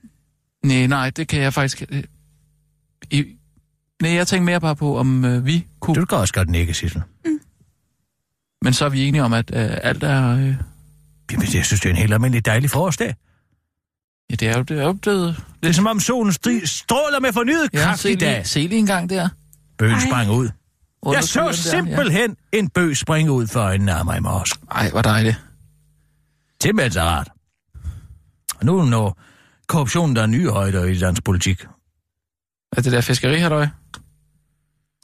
[0.64, 1.82] nej, nej, det kan jeg faktisk...
[3.10, 3.24] I,
[4.02, 5.94] nej, jeg tænker mere bare på, om øh, vi kunne...
[5.94, 7.02] Du kan også godt nikke, Sissel.
[8.62, 10.36] Men så er vi enige om, at øh, alt er...
[10.36, 10.54] Øh,
[11.32, 13.14] Jamen, Jeg synes, det er en helt almindelig dejlig forårsdag.
[14.30, 15.44] ja, det er jo, det er jo blevet...
[15.62, 18.46] Det er som om solen stri- stråler med fornyet Ja, kraft i dag.
[18.46, 19.28] se lige en gang der.
[19.78, 20.00] Bøgen Ej.
[20.08, 20.48] sprang ud.
[21.02, 24.52] Under Jeg så der, simpelthen en bøg springe ud for øjnene af mig i morges.
[24.74, 24.74] Ja.
[24.78, 25.44] Ej, hvor dejligt.
[26.62, 27.28] Simpelthen så rart.
[28.58, 29.18] Og nu når
[29.68, 31.64] korruptionen der er nye højder i dansk politik.
[32.76, 33.66] Er det der fiskeri, halløj?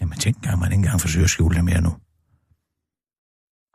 [0.01, 1.97] Jamen tænk engang, man ikke engang forsøger at skjule det mere nu.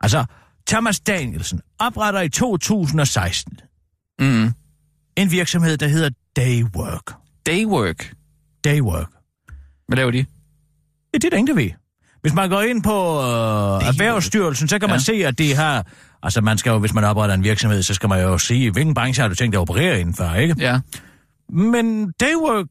[0.00, 0.24] Altså,
[0.66, 3.58] Thomas Danielsen opretter i 2016
[4.20, 4.52] Mm.
[5.16, 7.14] en virksomhed, der hedder Daywork.
[7.46, 8.12] Daywork.
[8.64, 9.10] Daywork.
[9.88, 10.18] Hvad laver de?
[10.18, 10.24] Ja,
[11.18, 11.70] det er der ingen, der ved.
[12.20, 15.04] Hvis man går ind på øh, Erhvervsstyrelsen, så kan man Ja.
[15.04, 15.86] se, at det har...
[16.22, 18.94] Altså, man skal jo, hvis man opretter en virksomhed, så skal man jo sige, hvilken
[18.94, 20.54] branche har du tænkt at operere indenfor, ikke?
[20.58, 20.80] Ja.
[21.52, 22.68] Men Daywork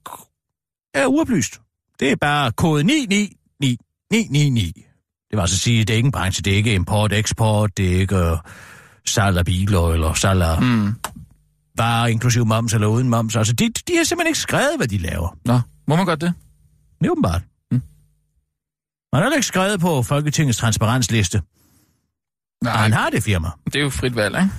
[0.93, 1.61] er uoplyst.
[1.99, 4.85] Det er bare kode 999999.
[5.31, 7.95] Det vil altså sige, det er ikke en branche, det er ikke import, eksport, det
[7.95, 8.37] er ikke øh,
[9.05, 10.95] salg af biler, eller salg af Mm.
[11.77, 13.35] varer, inklusive moms eller uden moms.
[13.35, 15.37] Altså, de, de har simpelthen ikke skrevet, hvad de laver.
[15.45, 16.33] Nå, må man godt det?
[17.01, 17.41] Det er åbenbart.
[17.71, 17.81] Mm.
[19.13, 21.41] Man har ikke skrevet på Folketingets transparensliste.
[22.63, 23.47] Nej, Og han har det firma.
[23.65, 24.49] det er jo frit valg, ikke?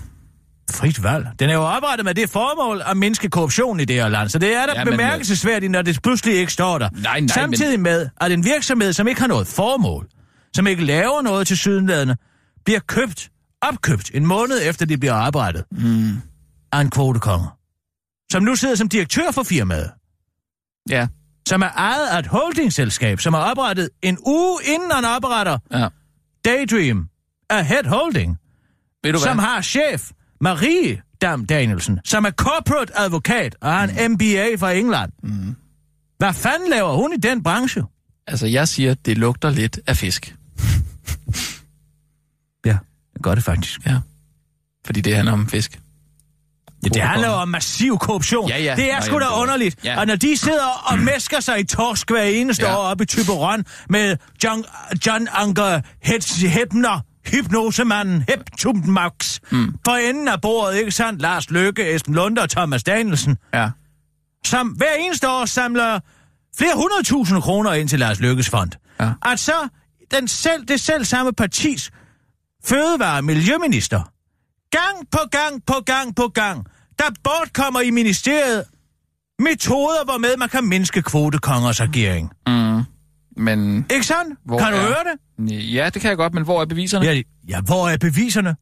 [0.70, 1.26] Frit valg.
[1.38, 4.38] Den er jo oprettet med det formål at mindske korruption i det her land, så
[4.38, 6.88] det er da Ja, men- bemærkelsesværdigt, når det pludselig ikke står der.
[6.90, 10.08] Nej, nej, Samtidig med, at en virksomhed, som ikke har noget formål,
[10.56, 12.16] som ikke laver noget til sydenladende,
[12.64, 13.30] bliver købt,
[13.62, 16.10] opkøbt en måned efter de bliver oprettet Mm.
[16.72, 17.48] af en kvotekonge,
[18.32, 19.90] som nu sidder som direktør for firmaet,
[20.90, 21.06] Ja,
[21.48, 25.88] som er ejet af et holdingselskab, som er oprettet en uge inden han opretter ja.
[26.44, 27.08] Daydream
[27.50, 28.38] af Head Holding,
[29.04, 29.28] Ved du hvad?
[29.28, 30.10] som har chef
[30.40, 35.12] Marie Dam Danielsen, som er corporate advokat og har en MBA fra England.
[35.22, 35.56] Mm.
[36.18, 37.82] Hvad fanden laver hun i den branche?
[38.26, 40.36] Altså, jeg siger, det lugter lidt af fisk.
[42.66, 42.76] Ja,
[43.14, 43.80] det gør det faktisk.
[43.86, 43.96] Ja.
[44.86, 45.80] Fordi det handler om fisk.
[46.84, 48.48] Ja, det handler om massiv korruption.
[48.48, 48.76] Ja, ja.
[48.76, 49.84] Det er Nå, sgu da er- underligt.
[49.84, 50.00] Ja.
[50.00, 52.76] Og når de sidder og mæsker sig i torsk hver eneste Ja.
[52.76, 54.64] år oppe i Typeron med John,
[55.06, 55.80] John Anker
[56.48, 59.74] Hepner, hypnosemanden Heptum Max, mm.
[59.84, 61.22] for enden af bordet, ikke sandt?
[61.22, 63.70] Lars Løkke, Esben Lunde og Thomas Danielsen, Ja.
[64.46, 66.00] som hver eneste år samler
[66.58, 68.70] flere hundredtusind kroner ind til Lars Lykkes fond.
[69.00, 69.10] Ja.
[69.26, 69.68] At så
[70.12, 71.90] den selv, det selv samme partis
[72.64, 74.02] fødevare- og miljøminister,
[74.70, 76.66] gang på gang på gang på gang,
[76.98, 78.64] der bortkommer i ministeriet
[79.38, 82.30] metoder, hvormed man kan mindske kvotekongers agering.
[82.46, 82.82] Mm.
[83.36, 84.38] Men Ikke sandt?
[84.44, 85.04] Hvor kan du er- høre
[85.48, 85.74] det?
[85.74, 87.06] ja, det kan jeg godt, men hvor er beviserne?
[87.06, 88.56] Ja, ja, hvor er beviserne?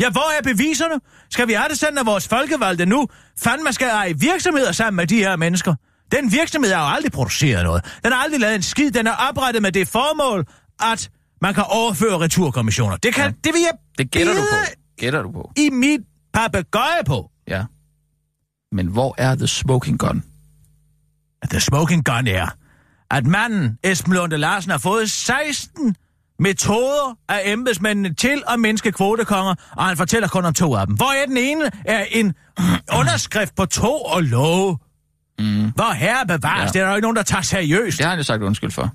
[0.00, 0.94] Ja, hvor er beviserne?
[1.30, 5.06] Skal vi have det sådan, at vores folkevalgte nu fandme skal eje virksomheder sammen med
[5.06, 5.74] de her mennesker?
[6.12, 7.84] Den virksomhed har jo aldrig produceret noget.
[8.04, 8.90] Den har aldrig lavet en skid.
[8.90, 10.46] Den er oprettet med det formål,
[10.82, 11.10] at
[11.40, 12.96] man kan overføre returkommissioner.
[12.96, 13.30] Det, kan, Ja.
[13.44, 14.56] det vil jeg Det gætter du på.
[15.00, 15.52] Gætter du på.
[15.56, 16.00] i mit
[16.32, 17.30] papegøje på.
[17.48, 17.64] Ja.
[18.72, 20.22] Men hvor er the smoking gun?
[21.50, 22.48] The smoking gun er,
[23.10, 25.96] at manden Esben Lunde Larsen har fået 16
[26.38, 30.96] metoder af embedsmændene til at mindske kvotekonger, og han fortæller kun om to af dem.
[30.96, 32.34] Hvor er den ene er en
[32.98, 34.78] underskrift på to og love.
[35.38, 35.70] Mm.
[35.74, 36.72] Hvor herre bevares, ja.
[36.72, 37.98] det er der jo ikke nogen, der tager seriøst.
[37.98, 38.90] Det har han jo sagt undskyld for.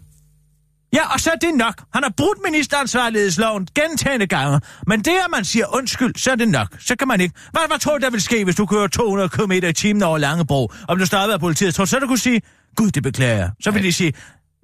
[0.93, 1.73] Ja, og så er det nok.
[1.93, 4.61] Han har brudt ministeransvarlighedsloven gentagende gange.
[4.87, 6.67] Men det, at man siger undskyld, så er det nok.
[6.79, 7.35] Så kan man ikke.
[7.51, 10.17] Hvad, hvad tror du, der vil ske, hvis du kører 200 km i timen over
[10.17, 11.75] Langebro, og du starter af politiet?
[11.75, 12.41] Tror du så, du kunne sige,
[12.75, 13.51] gud, det beklager jeg.
[13.61, 14.13] Så vil de sige,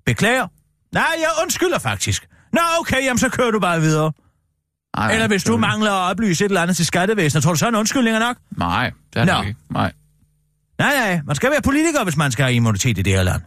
[0.05, 0.47] beklager?
[0.93, 2.27] Nej, jeg undskylder faktisk.
[2.53, 4.11] Nå, okay, jamen så kører du bare videre.
[4.97, 7.67] Nej, Eller hvis du mangler at oplyse et eller andet til skattevæsenet, tror du så,
[7.67, 8.38] en undskyldning er nok?
[8.57, 9.59] Nej, det er det ikke.
[9.69, 9.91] Nej.
[10.79, 13.41] Nej, nej, man skal være politiker, hvis man skal have immunitet i det her land.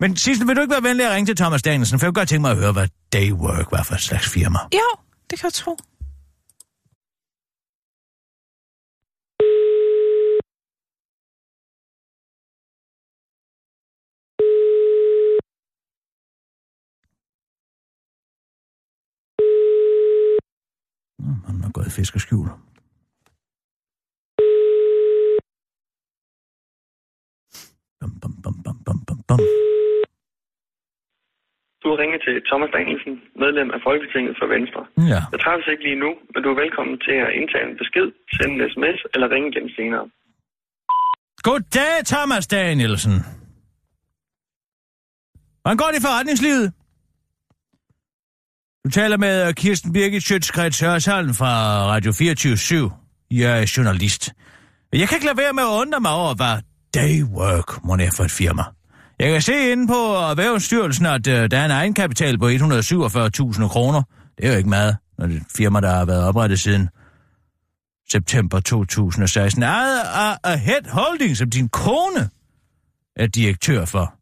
[0.00, 2.20] Men Sissel, vil du ikke være venlig at ringe til Thomas Danielsen, for jeg kunne
[2.20, 4.58] godt tænke mig at høre, hvad Daywork var for et slags firma.
[4.74, 4.88] Jo,
[5.30, 5.76] det kan jeg tro.
[21.46, 22.48] Han har gået i fiskerskjul.
[28.00, 29.40] Bum, bum, bum, bum, bum, bum, bum.
[31.82, 34.82] Du har ringet til Thomas Danielsen, medlem af Folketinget for Venstre.
[35.12, 35.20] Ja.
[35.32, 38.54] Jeg træffes ikke lige nu, men du er velkommen til at indtage en besked, sende
[38.56, 40.04] en sms eller ringe igen senere.
[41.46, 43.16] Goddag, Thomas Danielsen.
[45.62, 46.66] Hvordan går det i forretningslivet?
[48.84, 51.52] Du taler med Kirsten Birgit Sjøtskreds Hørsholm fra
[51.92, 52.90] Radio 24
[53.30, 54.22] Jeg er journalist.
[54.92, 56.56] Jeg kan ikke lade være med at undre mig over, hvad
[56.94, 58.62] Daywork må er for et firma.
[59.22, 64.02] Jeg kan se inde på Erhvervsstyrelsen, at øh, der er en egenkapital på 147.000 kroner.
[64.38, 66.88] Det er jo ikke meget, når det er et firma, der har været oprettet siden
[68.10, 69.62] september 2016.
[69.62, 72.30] Ejet af Ahead Holding, som din kone
[73.16, 74.14] er direktør for.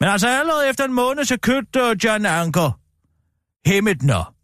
[0.00, 2.80] Men altså allerede efter en måned, så købte John Anker
[3.66, 4.34] Hemmetner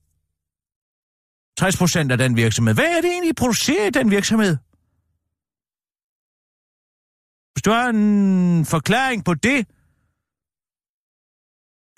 [1.58, 2.74] 60 procent af den virksomhed.
[2.74, 4.56] Hvad er det egentlig, I producerer i den virksomhed?
[7.64, 9.66] Du har en forklaring på det,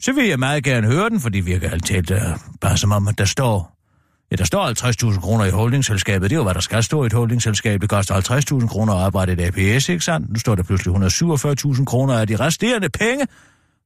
[0.01, 2.93] så vil jeg meget gerne høre den, for det virker altid uh, øh, bare som
[2.93, 3.73] om, at der står...
[4.31, 6.31] Ja, der står 50.000 kroner i holdingselskabet.
[6.31, 7.81] Det er jo, hvad der skal stå i et holdingselskab.
[7.81, 10.31] Det koster 50.000 kroner at arbejde i et APS, ikke sandt?
[10.31, 13.27] Nu står der pludselig 147.000 kroner af de resterende penge.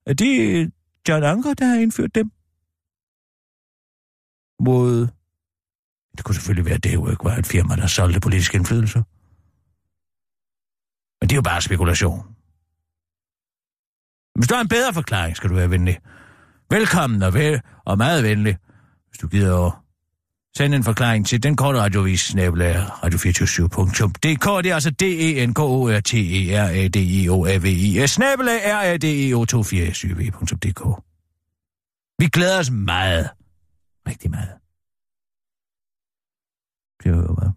[0.06, 0.72] Er det
[1.08, 2.30] John Anker, der har indført dem?
[4.64, 5.08] Mod...
[6.16, 9.02] Det kunne selvfølgelig være, at det jo ikke var et firma, der solgte politisk indflydelse.
[11.20, 12.36] Men det er jo bare spekulation.
[14.34, 15.98] Hvis du har en bedre forklaring, skal du være venlig.
[16.70, 18.58] Velkommen og, vel, og meget venlig,
[19.08, 19.72] hvis du gider at
[20.56, 24.64] sende en forklaring til den korte radiovis, snabelag radio247.dk.
[24.64, 27.28] Det er altså d e n k o r t e r a d i
[27.28, 30.82] o a v i s snabelag r a d e o 247.dk.
[32.18, 33.30] Vi glæder os meget.
[34.08, 34.52] Rigtig meget.
[36.98, 37.50] Det jeg jo, hvad,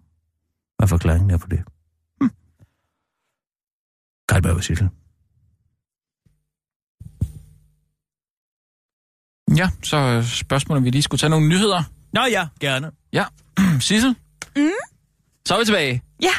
[0.77, 1.72] hvad forklaringen er på det?
[4.29, 4.89] Karlberg Sissel.
[9.57, 11.83] Ja, så spørgsmålet, vi lige skulle tage nogle nyheder.
[12.13, 12.91] Nå ja, gerne.
[13.13, 13.25] Ja,
[13.79, 14.15] Sissel?
[14.55, 14.69] Mm?
[15.45, 16.01] Så er vi tilbage.
[16.21, 16.33] Ja.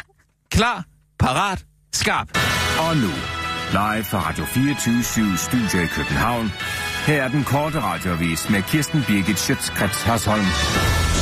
[0.50, 0.84] Klar,
[1.18, 2.28] parat, skarp.
[2.88, 3.10] Og nu,
[3.72, 6.50] live fra Radio 24 Studio i København.
[7.06, 10.44] Her er den korte radiovis med Kirsten Birgit Schøtzgrads Hasholm.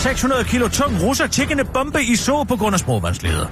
[0.03, 3.47] 600 kilo tung russer tikkende bombe i så på grund af sprogvanskeligheder.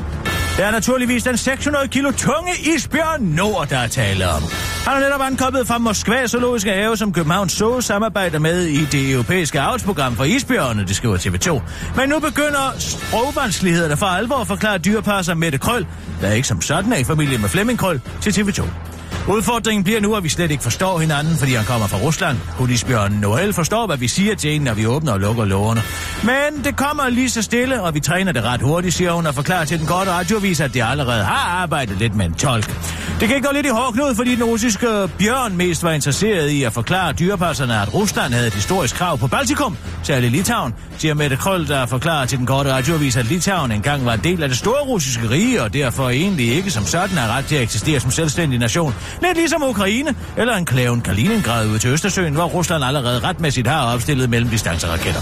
[0.57, 4.43] Det er naturligvis den 600 kilo tunge isbjørn Nord, der er tale om.
[4.87, 9.13] Han er netop ankommet fra Moskva Zoologiske Have, som Københavns Zoo samarbejder med i det
[9.13, 11.61] europæiske avlsprogram for isbjørne, det skriver TV2.
[11.97, 15.87] Men nu begynder sprogvanskelighederne for alvor, forklarer dyrepasser Mette Krøl,
[16.21, 18.90] der ikke som sådan er i familie med Flemming Krøl, til TV2.
[19.31, 22.39] Udfordringen bliver nu, at vi slet ikke forstår hinanden, fordi han kommer fra Rusland.
[22.49, 25.83] Hudisbjørnen Noel forstår, hvad vi siger til en, når vi åbner og lukker lårene.
[26.23, 29.35] Men det kommer lige så stille, og vi træner det ret hurtigt, siger hun, og
[29.35, 32.77] forklarer til den korte radiovis, at de allerede har arbejdet lidt med en tolk.
[33.21, 34.87] Det kan gå lidt i hårdknud, fordi den russiske
[35.19, 39.27] bjørn mest var interesseret i at forklare dyrepasserne, at Rusland havde et historisk krav på
[39.27, 44.05] Baltikum, særligt Litauen, siger Mette Krøl, der forklarer til den korte radiovis, at Litauen engang
[44.05, 47.37] var en del af det store russiske rige, og derfor egentlig ikke som sådan er
[47.37, 48.95] ret til at eksistere som selvstændig nation.
[49.23, 53.95] Lidt ligesom Ukraine, eller en klæven Kaliningrad ude til Østersøen, hvor Rusland allerede retmæssigt har
[53.95, 55.21] opstillet mellemdistanceraketter.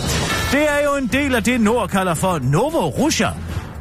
[0.52, 3.28] Det er jo en del af det, Nord kalder for Novorussia,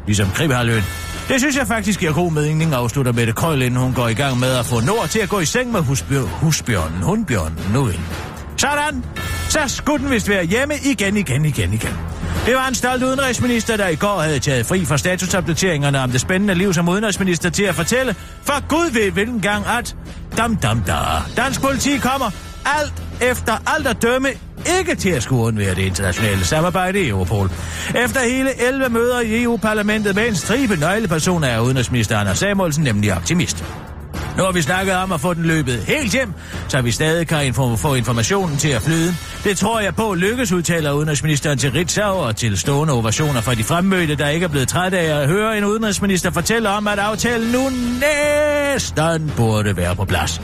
[0.05, 0.83] ligesom Krimhaløen.
[1.27, 4.39] Det synes jeg faktisk giver god mening, afslutter Mette Krøl, inden hun går i gang
[4.39, 7.99] med at få Nord til at gå i seng med husbjør- husbjørnen, hundbjørnen, nu ind.
[8.57, 9.03] Sådan!
[9.49, 11.97] Så skulle den vist være hjemme igen, igen, igen, igen.
[12.47, 16.21] Det var en stolt udenrigsminister, der i går havde taget fri fra statusopdateringerne om det
[16.21, 19.95] spændende liv som udenrigsminister til at fortælle, for Gud ved hvilken gang, at
[20.37, 20.93] dam dam da.
[21.37, 22.31] Dansk politi kommer
[22.65, 24.29] alt efter alt at dømme
[24.79, 27.51] ikke til at skulle undvære det internationale samarbejde i Europol.
[27.95, 33.13] Efter hele 11 møder i EU-parlamentet med en stribe nøglepersoner er udenrigsminister Anders Samuelsen nemlig
[33.15, 33.63] optimist.
[34.37, 36.33] Nu har vi snakket om at få den løbet helt hjem,
[36.67, 39.15] så vi stadig kan inform- få informationen til at flyde.
[39.43, 43.63] Det tror jeg på lykkes, udtaler udenrigsministeren til Ritzau og til stående ovationer fra de
[43.63, 47.51] fremmødte, der ikke er blevet træt af at høre en udenrigsminister fortælle om, at aftalen
[47.51, 47.69] nu
[48.73, 50.41] næsten burde være på plads.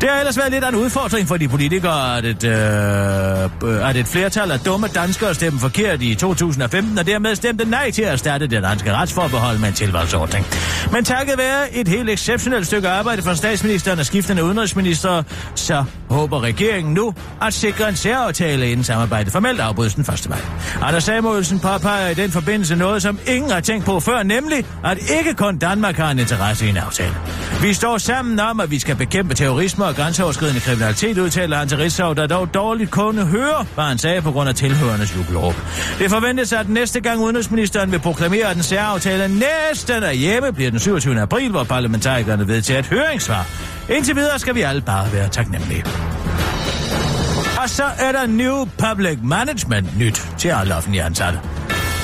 [0.00, 3.88] Det har ellers været lidt af en udfordring for de politikere, at et, øh, øh
[3.88, 8.02] at et flertal af dumme danskere stemte forkert i 2015, og dermed stemte nej til
[8.02, 10.46] at starte det danske retsforbehold med en tilvalgsordning.
[10.92, 15.22] Men takket være et helt exceptionelt stykke arbejde fra statsministeren og skiftende udenrigsminister,
[15.54, 20.26] så håber regeringen nu at sikre en særaftale inden samarbejdet formelt afbrydes den 1.
[20.28, 20.38] maj.
[20.82, 24.98] Anders Samuelsen påpeger i den forbindelse noget, som ingen har tænkt på før, nemlig at
[25.18, 27.14] ikke kun Danmark har en interesse i en aftale.
[27.62, 31.78] Vi står sammen om, at vi skal bekæmpe terrorisme og grænseoverskridende kriminalitet, udtaler han til
[31.78, 35.54] Rigshav, der dog dårligt kunne høre, hvad han sagde på grund af tilhørendes jubelråb.
[35.98, 40.70] Det forventes, at næste gang udenrigsministeren vil proklamere, at den særaftale næsten er hjemme, bliver
[40.70, 41.20] den 27.
[41.20, 43.46] april, hvor parlamentarikerne vedtager et høring høringssvar.
[43.88, 45.84] Indtil videre skal vi alle bare være taknemmelige.
[47.62, 51.38] Og så er der New Public Management nyt til alle offentlige ansatte.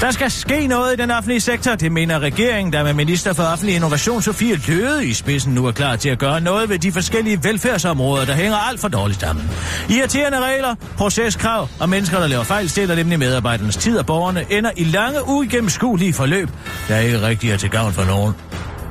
[0.00, 3.42] Der skal ske noget i den offentlige sektor, det mener regeringen, der med minister for
[3.42, 6.92] offentlig innovation Sofie Løde i spidsen nu er klar til at gøre noget ved de
[6.92, 9.50] forskellige velfærdsområder, der hænger alt for dårligt sammen.
[9.90, 14.70] Irriterende regler, proceskrav og mennesker, der laver fejl, stiller nemlig medarbejdernes tid, og borgerne ender
[14.76, 16.48] i lange, uigennemskuelige forløb,
[16.88, 18.34] der ikke rigtig er til gavn for nogen.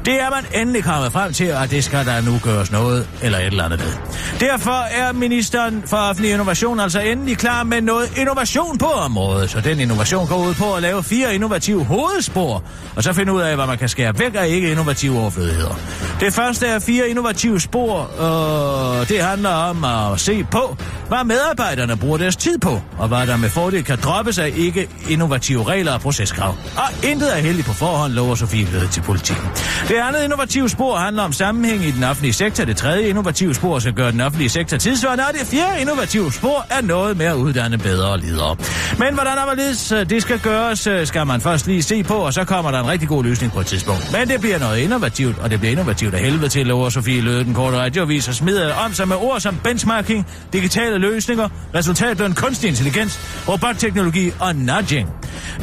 [0.06, 3.38] Det er man endelig kommet frem til, og det skal der nu gøres noget eller
[3.38, 3.94] et eller andet ved.
[4.40, 9.50] Derfor er ministeren for offentlig innovation altså endelig klar med noget innovation på området.
[9.50, 12.64] Så den innovation går ud på at lave fire innovative hovedspor,
[12.96, 15.76] og så finde ud af, hvad man kan skære væk af ikke innovative overflødigheder.
[16.20, 20.78] Det første er fire innovative spor, og det handler om at se på,
[21.08, 24.90] hvad medarbejderne bruger deres tid på, og hvad der med fordel kan droppes af ikke
[25.10, 26.56] innovative regler og proceskrav.
[26.78, 29.48] Og intet er heldigt på forhånd, lover Sofie Løde til politikken.
[29.88, 32.66] Det andet innovative spor handler om sammenhæng i den offentlige sektor.
[32.66, 36.66] Det tredje innovative spor skal gøre den offentlige sektor tidsvarende, og det fjerde innovative spor
[36.70, 38.56] er noget med at uddanne bedre ledere.
[39.00, 42.14] Men hvordan og hvorledes øh, det skal gøres, øh, skal man først lige se på,
[42.14, 44.12] og så kommer der en rigtig god løsning på et tidspunkt.
[44.12, 47.44] Men det bliver noget innovativt, og det bliver innovativt af helvede til, lover Sofie Løde,
[47.44, 52.68] den korte radioavis, og smider om sig med ord som benchmarking, digitale løsninger, resultatløn, kunstig
[52.68, 55.10] intelligens, robotteknologi og nudging.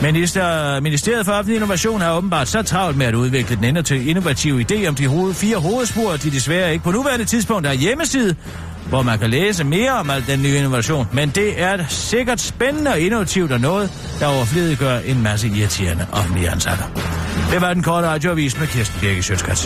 [0.02, 4.48] Minister, Ministeriet for Offentlig Innovation har åbenbart så travlt med at udvikle den innovative til
[4.48, 8.36] innovative idé om de hoved, fire hovedspor, de desværre ikke på nuværende tidspunkt har hjemmeside,
[8.88, 11.08] hvor man kan læse mere om al den nye innovation.
[11.12, 16.50] Men det er sikkert spændende og innovativt og noget, der overflediggør en masse irriterende offentlige
[16.50, 16.84] ansatte.
[17.50, 19.62] Det var den korte radioavis med Kirsten Birke Sjøtskrets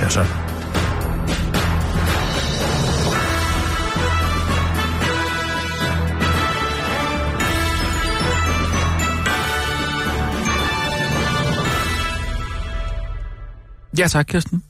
[13.99, 14.63] Ja tak, Kirsten.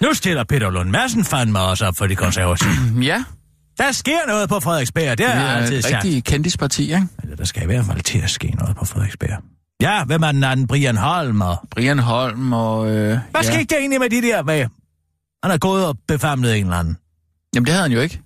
[0.00, 2.70] Nu stiller Peter Lund Madsen fandme også op for de konservative.
[3.06, 3.24] Ja,
[3.78, 5.94] Der sker noget på Frederiksberg, det har det jeg er altid et sagt.
[6.04, 7.08] rigtig kendisparti, ikke?
[7.22, 9.42] Eller der skal i hvert fald til at ske noget på Frederiksberg.
[9.80, 10.66] Ja, hvem er den anden?
[10.66, 11.56] Brian Holm og...
[11.70, 12.90] Brian Holm og...
[12.90, 13.42] Øh, Hvad ja.
[13.42, 14.66] skete der egentlig med de der med?
[15.42, 16.96] Han er gået og befamlet en eller anden.
[17.54, 18.20] Jamen, det havde han jo ikke.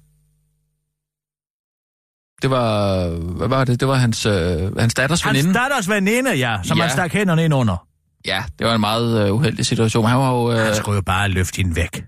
[2.43, 3.09] Det var...
[3.37, 3.81] Hvad var det?
[3.81, 5.59] Det var hans, øh, hans datters Hans veninde.
[5.59, 6.83] datters veninde, ja, som Ja.
[6.83, 7.87] han stak hænderne ind under.
[8.27, 10.05] Ja, det var en meget øh, uheldig situation.
[10.07, 10.53] Han var jo...
[10.53, 12.05] Øh, Han skulle jo bare løfte hende væk.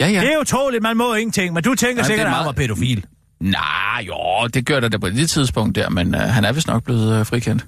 [0.00, 0.20] ja, ja.
[0.20, 2.52] Det er utroligt, man må ingenting, men du tænker Ja, sikkert, at er han var
[2.52, 3.06] meget- pædofil.
[3.40, 6.66] Nej, jo, det gør der da på det tidspunkt der, men øh, han er vist
[6.66, 7.66] nok blevet øh, frikendt.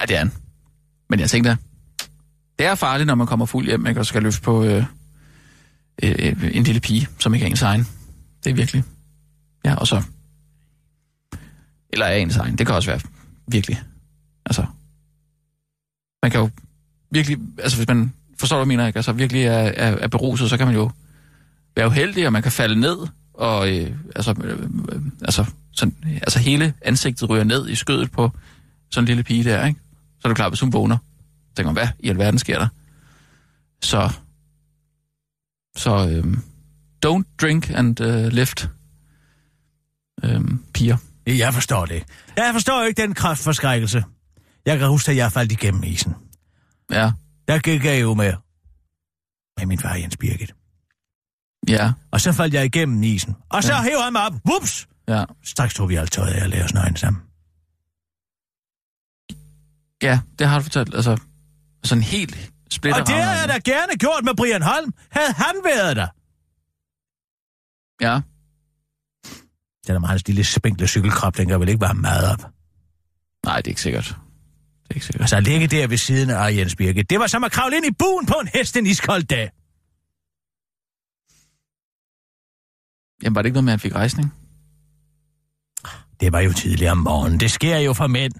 [0.00, 0.32] Ja, det er han.
[1.10, 1.56] Men jeg tænkte,
[2.58, 4.84] det er farligt, når man kommer fuld hjem, ikke, og skal løfte på øh,
[6.02, 7.88] øh, en lille pige, som ikke er ens egen.
[8.44, 8.84] Det er virkelig.
[9.64, 10.02] Ja, og så...
[11.92, 12.58] Eller er ens egen.
[12.58, 13.00] Det kan også være
[13.48, 13.82] virkelig.
[14.46, 14.66] Altså...
[16.22, 16.50] Man kan jo
[17.14, 17.38] virkelig...
[17.58, 18.96] Altså, hvis man forstår, hvad jeg mener, ikke?
[18.96, 20.90] Altså, virkelig er, er, er beruset, så kan man jo
[21.76, 22.96] være uheldig, og man kan falde ned,
[23.34, 24.58] og øh, altså, øh,
[24.92, 28.30] øh, altså, sådan, altså hele ansigtet ryger ned i skødet på
[28.90, 29.80] sådan en lille pige der, ikke?
[30.20, 30.96] Så er det klart, hvis hun vågner,
[31.48, 32.68] så tænker man, hvad i alverden sker der?
[33.82, 34.10] Så,
[35.76, 36.36] så øh,
[37.06, 38.68] don't drink and uh, lift,
[40.24, 40.40] øh,
[40.74, 40.96] piger.
[41.26, 42.02] Jeg forstår det.
[42.36, 44.04] Jeg forstår ikke den kraftforskrækkelse.
[44.66, 46.14] Jeg kan huske, at jeg faldt igennem isen.
[46.94, 47.12] Ja,
[47.48, 48.32] Der gik jeg jo med,
[49.58, 50.54] med min far Jens Birgit.
[51.68, 53.36] ja, Og så faldt jeg igennem isen.
[53.48, 53.82] Og så Ja.
[53.82, 54.32] hævde han mig op.
[54.46, 54.88] Whoops!
[55.08, 55.24] ja.
[55.44, 57.22] Straks tog vi alt tøjet af og lavede os nøgen sammen.
[60.02, 60.94] Ja, det har du fortalt.
[60.94, 61.20] Altså,
[61.84, 64.94] sådan helt splitter Og det havde jeg da gerne gjort med Brian Holm.
[65.10, 66.08] Havde han været der?
[68.00, 68.20] Ja,
[69.86, 72.52] Den er meget lille spinkle cykelkrop, den kan vel ikke være meget op.
[73.46, 74.16] nej, det er ikke sikkert.
[74.94, 75.20] Ikke sikkert.
[75.20, 77.86] Altså at ligge der ved siden af Jens Birgit, det var som at kravle ind
[77.86, 79.50] i buen på en hest en iskold dag.
[83.22, 84.34] Jamen, var det ikke noget med, at han fik rejsning?
[86.20, 87.40] Det var jo tidligere om morgenen.
[87.40, 88.32] Det sker jo for mænd.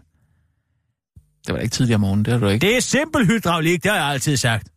[1.47, 2.67] Det var da ikke tidligere om morgenen, det har du ikke.
[2.67, 4.69] Det er simpel hydraulik, det har jeg altid sagt.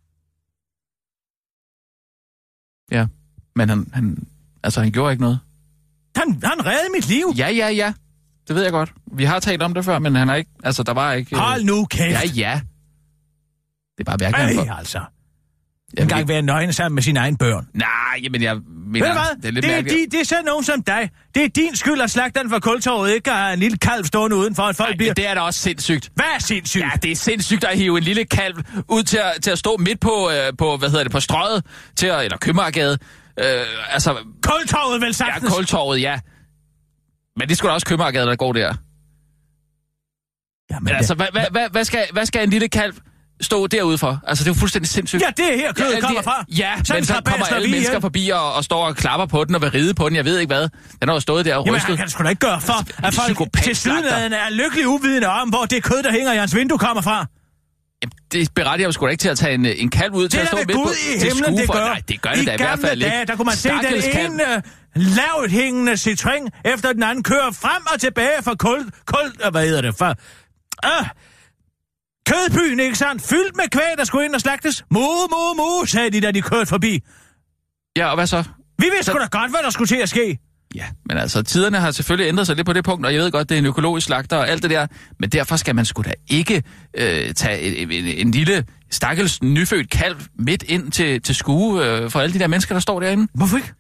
[2.91, 3.07] Ja,
[3.55, 4.27] men han, han,
[4.63, 5.39] altså, han gjorde ikke noget.
[6.15, 7.25] Han, han reddede mit liv.
[7.37, 7.93] Ja, ja, ja.
[8.47, 8.91] Det ved jeg godt.
[9.13, 10.51] Vi har talt om det før, men han har ikke...
[10.63, 11.35] Altså, der var ikke...
[11.35, 12.11] øh, Hold nu kæft.
[12.13, 12.61] Ja, ja.
[13.97, 14.59] Det er bare hverken...
[14.69, 14.99] Ej, altså.
[15.97, 17.67] En gang være nøgen sammen med sine egne børn.
[17.73, 19.05] Nej, men jeg mener...
[19.05, 19.35] Ved du hvad?
[19.41, 21.09] Det er lidt det, er de, det er sådan nogen som dig.
[21.35, 24.63] Det er din skyld, at slagteren fra kultorvet ikke har en lille kalv stående udenfor,
[24.63, 25.13] at folk Nej, bliver...
[25.13, 26.09] det er da også sindssygt.
[26.15, 26.83] Hvad er sindssygt?
[26.83, 28.55] Ja, det er sindssygt at hive en lille kalv
[28.87, 31.65] ud til at, til at stå midt på, øh, på, hvad hedder det, på strøget,
[31.95, 32.97] til at, eller Købmagergade.
[33.39, 33.45] Øh,
[33.89, 35.53] altså, Kultorvet vel ja, sagtens.
[35.53, 36.19] Kultorvet, ja.
[37.37, 38.73] Men det skulle da også Købmagergade, der går der.
[40.71, 42.93] Ja, men altså, hvad, hvad, hvad, hvad, skal, hvad skal en lille kalv
[43.41, 44.19] stå derude for?
[44.27, 45.21] Altså, det er jo fuldstændig sindssygt.
[45.21, 46.45] Ja, det er her, kødet Ja, kommer det- fra.
[46.57, 48.01] Ja, Sådan men så kommer alle mennesker ihjel.
[48.01, 50.15] forbi og, og står og klapper på den og vil ride på den.
[50.15, 50.69] Jeg ved ikke hvad.
[51.01, 51.89] Den har jo stået der og Jamen, rystet.
[51.89, 55.49] han kan sgu da ikke gøre for, at folk til siden er lykkelig uvidende om,
[55.49, 57.25] hvor det kød, der hænger i hans vindue, kommer fra.
[58.03, 60.39] Jamen, det berettiger jo sgu da ikke til at tage en, en kalv ud til
[60.39, 61.79] Det at er stå midt på Gud i himlen, det gør.
[61.79, 63.15] Nej, det gør det I da i hvert fald ikke.
[63.15, 64.63] dage, der kunne man se den Stakkels ene
[64.97, 69.81] lavt hængende citron efter den anden køre frem og tilbage fra kul, kul, hvad hedder
[69.81, 70.09] det, fra,
[70.85, 71.07] øh,
[72.29, 73.21] kødbyen, ikke sandt?
[73.21, 74.85] Fyldt med kvæg, der skulle ind og slagtes.
[74.91, 76.99] Mu, mu, mu, sagde de, da de kørte forbi.
[77.97, 78.43] Ja, og hvad så?
[78.79, 80.39] Vi vidste sgu da godt, hvad der skulle til at ske.
[80.75, 83.31] Ja, men altså, tiderne har selvfølgelig ændret sig lidt på det punkt, og jeg ved
[83.31, 84.87] godt, det er en økologisk slagter og alt det der,
[85.19, 89.89] men derfor skal man sgu da ikke øh, tage en, en, en lille stakkels nyfødt
[89.89, 93.27] kalv midt ind til, til skue øh, for alle de der mennesker, der står derinde.
[93.33, 93.73] Hvorfor ikke?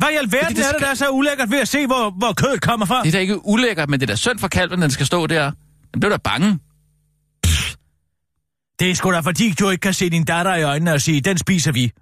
[0.00, 2.10] Hvad i alverden det er det, skal- der er så ulækkert ved at se, hvor,
[2.10, 3.02] hvor kødet kommer fra?
[3.02, 5.26] Det er da ikke ulækkert, men det er da synd for kalven, den skal stå
[5.26, 5.52] der.
[5.92, 6.58] Den bliver da bange.
[8.78, 11.20] Det er sgu da fordi, du ikke kan se din datter i øjnene og sige,
[11.20, 11.92] den spiser vi.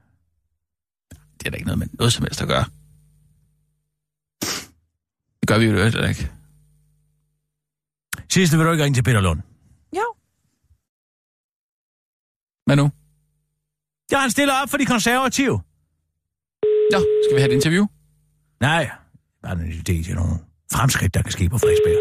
[1.39, 2.65] Det er da ikke noget med noget som helst at gøre.
[5.41, 6.31] Det gør vi jo heller ikke.
[8.31, 9.41] Sidste vil du ikke ringe til Peter Lund.
[9.97, 10.15] Jo.
[12.67, 12.91] Hvad nu?
[14.13, 15.61] Ja, han stiller op for de konservative.
[16.93, 17.87] Nå, skal vi have et interview?
[18.61, 18.91] Nej,
[19.43, 20.35] bare en idé til nogle
[20.73, 22.01] fremskridt, der kan ske på Frederiksberg.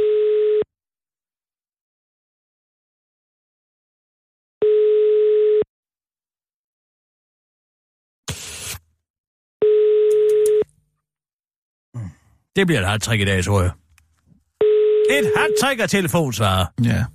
[11.95, 12.09] Mm.
[12.55, 13.71] Det bliver et hat i dag, tror jeg.
[15.09, 16.65] Et hat af telefonsvarer.
[16.83, 17.05] Ja.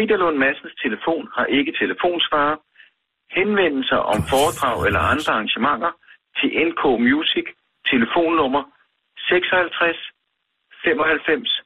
[0.00, 2.56] Peter Lund Madsens telefon har ikke telefonsvarer.
[3.30, 5.92] Henvendelser om foredrag eller andre arrangementer
[6.38, 7.46] til NK Music,
[7.90, 8.64] telefonnummer
[9.28, 9.96] 56
[10.84, 11.62] 95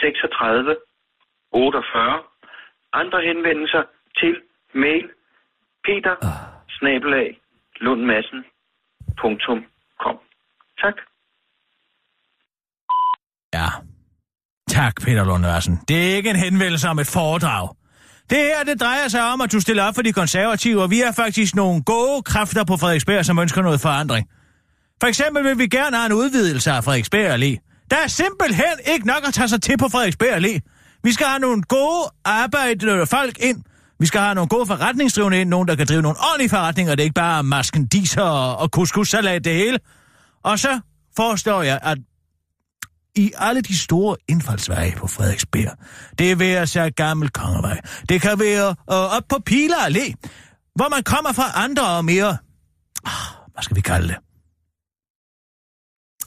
[0.00, 0.76] 36
[1.52, 2.22] 48.
[2.92, 3.82] Andre henvendelser
[4.20, 4.42] til
[4.72, 5.10] mail
[5.84, 6.16] peter
[6.68, 7.40] snabelag
[7.80, 9.60] lundmassen.com.
[10.82, 10.96] Tak.
[13.54, 13.68] Ja.
[14.82, 15.80] Tak, Peter Lund Madsen.
[15.88, 17.68] Det er ikke en henvendelse om et foredrag.
[18.30, 21.00] Det her, det drejer sig om, at du stiller op for de konservative, og vi
[21.00, 24.26] er faktisk nogle gode kræfter på Frederiksberg, som ønsker noget forandring.
[25.00, 27.86] For eksempel vil vi gerne have en udvidelse af Frederiksberg Allé.
[27.90, 30.58] Der er simpelthen ikke nok at tage sig til på Frederiksberg Allé.
[31.04, 33.62] Vi skal have nogle gode arbejdende folk ind.
[34.00, 36.94] Vi skal have nogle gode forretningsdrivende ind, nogen, der kan drive nogle ordentlige forretninger.
[36.94, 38.22] Det er ikke bare masken diser
[38.62, 39.78] og couscous-salat det hele.
[40.44, 40.80] Og så
[41.16, 41.98] forestår jeg, at
[43.14, 45.76] i alle de store indfaldsveje på Frederiksberg.
[46.18, 47.80] Det vil være så gammel kongevej.
[48.08, 50.14] Det kan være øh, op på Piler Allé,
[50.74, 52.36] hvor man kommer fra andre og mere...
[53.04, 54.16] Ah, hvad skal vi kalde det?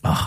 [0.04, 0.18] Ah,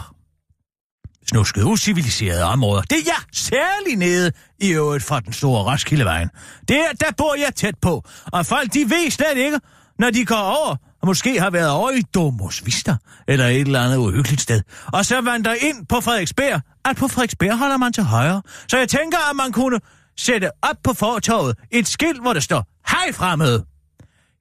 [1.29, 2.83] snuskede, usiviliserede områder.
[2.83, 6.31] Det er jeg særlig nede i øvrigt fra den store Roskildevejen.
[6.69, 8.05] Det er, der bor jeg tæt på.
[8.33, 9.61] Og folk, de ved slet ikke,
[9.99, 10.77] når de går over,
[11.09, 12.97] måske har været over i Domus Vista,
[13.29, 17.59] eller et eller andet uhyggeligt sted, og så vandrer ind på Frederiksberg, at på Frederiksberg
[17.59, 18.43] holder man til højre.
[18.69, 19.81] Så jeg tænker, at man kunne
[20.17, 23.65] sætte op på fortorvet et skilt, hvor der står, hej fremmede.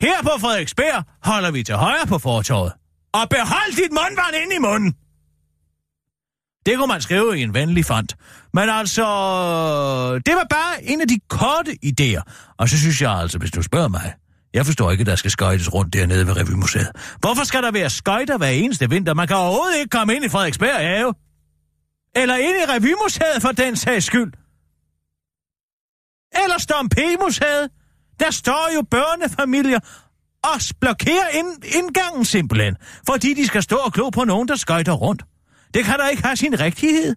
[0.02, 2.72] Her på Frederiksberg holder vi til højre på fortorvet.
[3.14, 4.96] Og behold dit mundvand ind i munden.
[6.66, 8.16] Det kunne man skrive i en venlig font.
[8.54, 9.06] Men altså,
[10.26, 12.22] det var bare en af de korte idéer.
[12.58, 14.14] Og så synes jeg altså, hvis du spørger mig,
[14.58, 16.92] jeg forstår ikke, at der skal skøjtes rundt dernede ved Revymuseet.
[17.20, 19.14] Hvorfor skal der være skøjter hver eneste vinter?
[19.14, 21.14] Man kan overhovedet ikke komme ind i Frederiksberg have.
[22.16, 24.34] Eller ind i Revymuseet for den sags skyld.
[26.44, 27.70] Eller Stompe-museet.
[28.20, 29.80] Der står jo børnefamilier
[30.44, 32.76] og blokerer ind, indgangen simpelthen,
[33.08, 35.24] fordi de skal stå og glo på nogen, der skøjter rundt.
[35.74, 37.16] Det kan da ikke have sin rigtighed.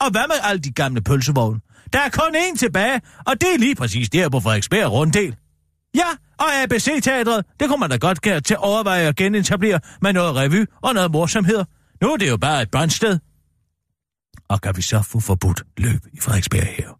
[0.00, 1.60] Og hvad med alle de gamle pølsevogne?
[1.92, 5.36] Der er kun én tilbage, og det er lige præcis der på Frederiksberg Runddel.
[5.94, 10.12] Ja, og ABC-teatret, det kunne man da godt gøre til at overveje at genetablere med
[10.12, 11.64] noget revy og noget morsomhed.
[12.02, 13.18] Nu er det jo bare et båndsted.
[14.48, 16.98] Og kan vi så få forbudt løb i Frederiksberg her?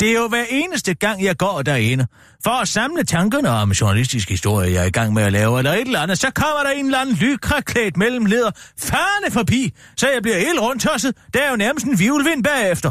[0.00, 2.06] Det er jo hver eneste gang, jeg går derinde.
[2.44, 5.72] For at samle tankerne om journalistisk historie, jeg er i gang med at lave, eller
[5.72, 10.22] et eller andet, så kommer der en eller anden lykraklædt mellemleder farne forbi, så jeg
[10.22, 11.16] bliver helt rundtosset.
[11.34, 12.90] Der er jo nærmest en vivlvind bagefter.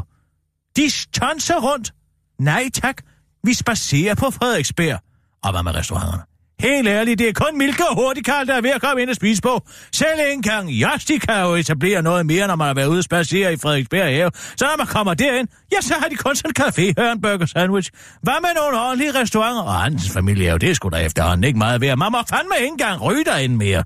[0.75, 1.93] De tonser rundt.
[2.39, 3.01] Nej tak,
[3.43, 4.99] vi spacerer på Frederiksberg.
[5.43, 6.23] Og hvad med restauranterne?
[6.59, 9.15] Helt ærligt, det er kun Milke og Hurtigkarl, der er ved at komme ind og
[9.15, 9.61] spise på.
[9.93, 13.53] Selv engang Josti kan jo etablere noget mere, når man har været ude og spacere
[13.53, 14.31] i Frederiksberg have.
[14.57, 17.21] Så når man kommer derind, ja, så har de kun sådan en café, her en
[17.21, 17.91] burger sandwich.
[18.21, 19.61] Hvad med nogle ordentlige restauranter?
[19.61, 21.97] Og hans familie er jo det sgu da efterhånden ikke meget værd.
[21.97, 23.83] Man må fandme ikke engang ryge derinde mere.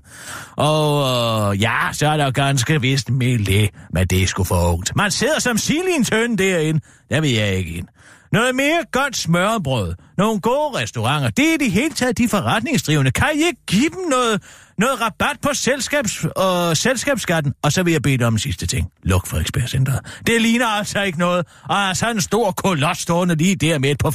[0.56, 4.72] Og øh, ja, så er der jo ganske vist det, men det er sgu for
[4.72, 4.96] ungt.
[4.96, 6.80] Man sidder som sild høn derinde.
[7.10, 7.88] Der vil jeg ikke ind.
[8.32, 13.10] Noget mere godt smørbrød, nogle gode restauranter, det er det hele taget de forretningsdrivende.
[13.10, 14.42] Kan I ikke give dem noget,
[14.78, 17.54] noget rabat på selskabs, øh, selskabsskatten?
[17.62, 18.86] Og så vil jeg bede dig om en sidste ting.
[19.02, 19.98] Luk for Center.
[20.26, 21.46] Det ligner altså ikke noget.
[21.68, 24.10] Og altså så en stor koloss stående lige der midt på,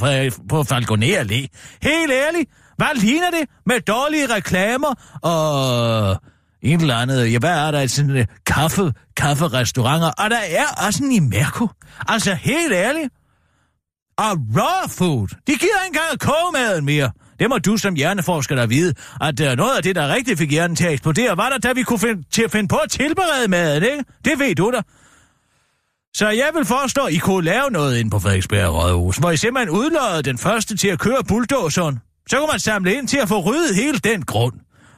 [0.49, 1.47] på Falconer Allé.
[1.81, 6.17] Helt ærligt, hvad ligner det med dårlige reklamer og
[6.61, 11.03] en eller andet, ja, hvad er der, sådan en kaffe, kafferestauranter, og der er også
[11.03, 11.67] en i Mærko.
[12.07, 13.13] Altså, helt ærligt,
[14.17, 15.27] og raw food.
[15.27, 17.11] De gider ikke engang at maden mere.
[17.39, 20.51] Det må du som hjerneforsker da vide, at uh, noget af det, der rigtig fik
[20.51, 22.91] hjernen til at eksplodere, var der, da vi kunne finde, til at finde på at
[22.91, 24.03] tilberede maden, ikke?
[24.25, 24.81] Det ved du da.
[26.15, 29.37] Så jeg vil forstå, at I kunne lave noget ind på Frederiksberg Rådhus, hvor I
[29.37, 31.99] simpelthen udlodede den første til at køre bulldozeren.
[32.29, 34.53] Så kunne man samle ind til at få ryddet hele den grund.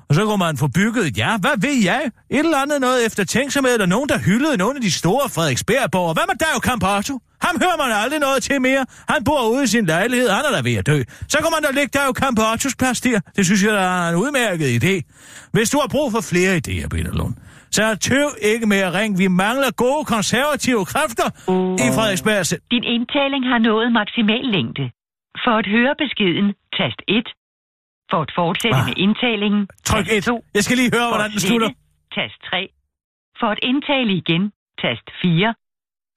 [0.10, 2.02] Og så kunne man få bygget, ja, hvad ved jeg?
[2.30, 6.14] Et eller andet noget efter tænksomhed, eller nogen, der hyldede nogle af de store Frederiksbergborger.
[6.18, 7.14] Hvad med Dav Campato?
[7.46, 8.86] Ham hører man aldrig noget til mere.
[9.14, 11.00] Han bor ude i sin lejlighed, han er der ved at dø.
[11.34, 13.20] Så kan man da lægge Dav Campatos plads der.
[13.36, 14.94] Det synes jeg, der er en udmærket idé.
[15.56, 17.36] Hvis du har brug for flere idéer, Peter Lund,
[17.78, 19.18] så tøv ikke med at ringe.
[19.18, 21.28] Vi mangler gode konservative kræfter
[21.86, 22.44] i Frederiksberg.
[22.76, 24.84] Din indtaling har nået maksimal længde.
[25.44, 26.48] For at høre beskeden,
[26.78, 27.28] tast 1.
[28.12, 28.86] For at fortsætte Ah.
[28.90, 30.24] med indtalingen, Tryk tast 1.
[30.24, 30.46] 2.
[30.58, 31.70] Jeg skal lige høre, For hvordan den slutter.
[32.18, 32.70] tast 3.
[33.40, 34.44] For at indtale igen,
[34.84, 35.54] tast 4.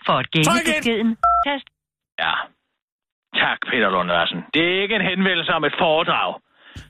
[0.06, 1.10] For at gemme beskeden,
[1.48, 1.66] tast
[2.24, 2.34] Ja.
[3.44, 4.40] Tak, Peter Lund Larsen.
[4.54, 6.30] Det er ikke en henvendelse om et foredrag.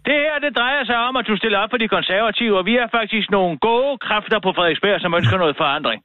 [0.09, 2.75] Det her, det drejer sig om, at du stiller op for de konservative, og vi
[2.77, 6.01] er faktisk nogle gode kræfter på Frederiksberg, som ønsker noget forandring.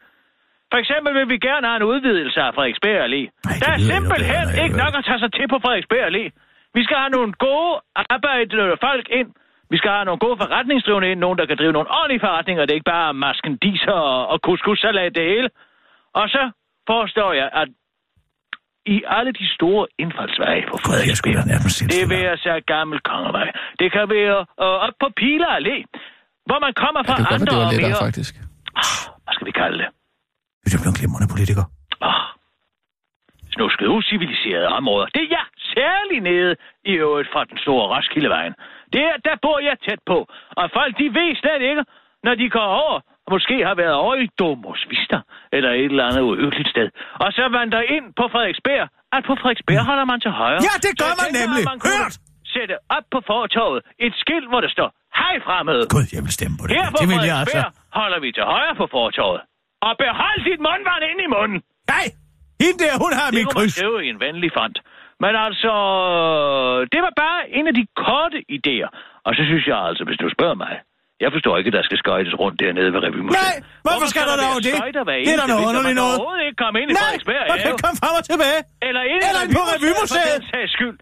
[0.72, 3.22] For eksempel vil vi gerne have en udvidelse af Frederiksberg Allé.
[3.50, 6.26] Det Der er simpelthen ikke nok at tage sig til på Frederiksberg Allé.
[6.78, 9.30] Vi skal have nogle gode arbejdende folk ind.
[9.74, 12.62] Vi skal have nogle gode forretningsdrivende ind, nogen, der kan drive nogle ordentlige forretninger.
[12.66, 15.50] Det er ikke bare maskendiser og, og couscous-salat det hele.
[16.20, 16.42] Og så
[16.92, 17.70] forestår jeg, at
[18.96, 20.76] i alle de store indfaldsveje på
[21.10, 23.48] jeg nærmest det vil sig gammel kongevej.
[23.80, 25.78] Det kan være øh, op på Pila Allé,
[26.48, 28.06] hvor man kommer Ja, fra godt andre var og lettere, mere...
[28.08, 28.34] faktisk.
[29.26, 29.90] Hvad skal vi kalde det?
[30.72, 31.66] Det bliver en glimrende politiker.
[32.08, 32.24] Oh.
[33.56, 35.08] Snuskede, usiviliserede områder.
[35.16, 35.44] Det er ja,
[35.78, 36.52] særligt nede
[36.92, 38.54] i øvrigt fra den store Roskildevejen.
[38.94, 40.18] Det er, der bor jeg tæt på.
[40.60, 41.84] Og folk, de ved slet ikke,
[42.26, 45.18] når de går over, og måske har været over i Domus Vista,
[45.56, 46.88] eller et eller andet uhyggeligt sted.
[47.24, 50.62] Og så vandrer ind på Frederiksberg, at på Frederiksberg holder man til højre.
[50.70, 51.64] Ja, det gør Så man tænker, nemlig.
[51.72, 52.16] Man kunne Hørt!
[52.56, 54.90] sætte op på fortorvet et skilt, hvor der står,
[55.22, 55.82] hej fremmede.
[55.96, 56.74] Gud, jeg vil stemme på det.
[56.78, 57.62] Her på det vil jeg altså.
[58.02, 59.42] Holder vi til højre på fortorvet.
[59.88, 61.60] Og behold dit mundvand ind i munden.
[61.94, 62.06] Nej,
[62.64, 63.76] hende der, hun har Det mit kunne man kryds.
[63.78, 64.78] skrive i en venlig font.
[65.24, 65.74] Men altså,
[66.94, 68.90] det var bare en af de korte idéer.
[69.28, 70.74] Og så synes jeg altså, hvis du spørger mig,
[71.24, 73.44] jeg forstår ikke, at der skal skøjtes rundt dernede ved Revymuseet.
[73.44, 73.56] Nej,
[73.86, 74.76] hvorfor skal der dog det?
[75.28, 76.16] Det er da noget underligt noget.
[76.18, 78.60] Overhovedet ikke komme ind i Nej, Frederiksberg man kan komme frem og tilbage.
[78.88, 80.40] Eller ind Eller på Revymuseet.
[80.52, 80.98] For den skyld.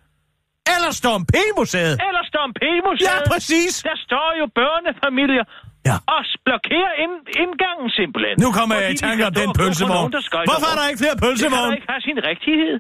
[0.76, 1.96] Eller Storm P-museet.
[2.08, 3.10] Eller Storm P-museet.
[3.10, 3.74] Ja, præcis.
[3.90, 5.46] Der står jo børnefamilier
[5.90, 5.96] Ja.
[6.16, 8.36] og blokerer ind, indgangen simpelthen.
[8.46, 10.10] Nu kommer jeg i tanke om den pølsevogn.
[10.52, 12.76] Hvorfor er der ikke flere Det kan ikke have sin rigtighed.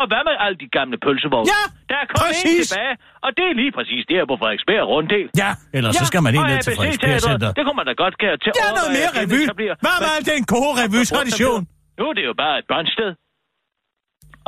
[0.00, 1.48] Og hvad med alle de gamle pølsevogne?
[1.54, 2.64] Ja, Der er en præcis.
[2.68, 2.94] tilbage,
[3.24, 5.26] og det er lige præcis der på Frederiksberg Runddel.
[5.42, 7.48] Ja, ellers så skal man og ned til Frederiksberg Center.
[7.58, 9.40] Det kunne man da godt gøre til Ja, noget mere revy.
[9.86, 11.60] Hvad med al den gode revytradition?
[11.98, 13.10] Nu er det jo bare et børnsted.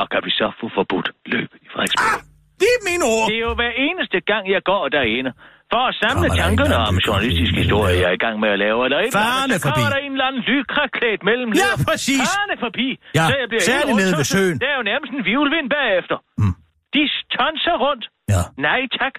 [0.01, 2.07] Og kan vi så få forbudt løb i Frederiksberg?
[2.14, 2.18] Ah,
[2.62, 3.24] det er mine ord.
[3.30, 5.30] Det er jo hver eneste gang, jeg går derinde.
[5.72, 8.58] For at samle Kommer tankerne en om journalistisk historie, jeg er i gang med at
[8.64, 8.78] lave.
[8.86, 12.22] Eller et eller Farne andet, så der en eller anden lykra klædt mellem Ja, præcis.
[12.30, 12.88] Farne forbi.
[13.18, 14.56] Ja, så jeg bliver særligt helt nede ved søen.
[14.62, 16.16] Der er jo nærmest en vivlvind bagefter.
[16.42, 16.54] Mm.
[16.94, 17.02] De
[17.36, 18.04] tonser rundt.
[18.34, 18.42] Ja.
[18.68, 19.14] Nej tak.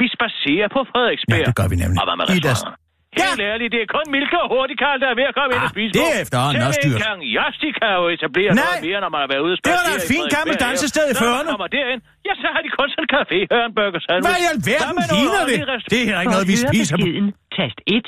[0.00, 1.40] Vi spacerer på Frederiksberg.
[1.42, 1.96] Ja, det gør vi nemlig.
[2.00, 2.76] Og hvad med restauranterne?
[3.22, 3.50] Helt Ja.
[3.52, 5.76] ærligt, det er kun Milke og Hurtigkarl, der er ved at komme ind og Ah,
[5.76, 6.88] spise det er efterhånden Selv også dyrt.
[6.88, 8.58] ikke engang Josti kan jo etablere Nej.
[8.66, 11.04] noget mere, når man har været ude og Det var da et fint gammelt dansested
[11.12, 11.16] i Have.
[11.16, 11.50] Når man 40'erne.
[11.54, 14.26] kommer derind, ja, så har de kun sådan en café, her en burger sandwich.
[14.28, 15.58] Hvad i alverden ligner det?
[15.74, 17.26] restaur- Det er heller ikke For noget, at vi høre spiser beskeden,
[17.58, 18.06] tast 1.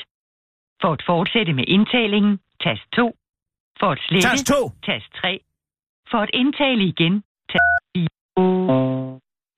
[0.82, 3.06] For at fortsætte med indtalingen, tast 2.
[3.80, 4.60] For at slette, Tast 2.
[4.90, 5.32] tast 3.
[6.10, 7.14] For at indtale igen,
[7.52, 8.08] tast 4.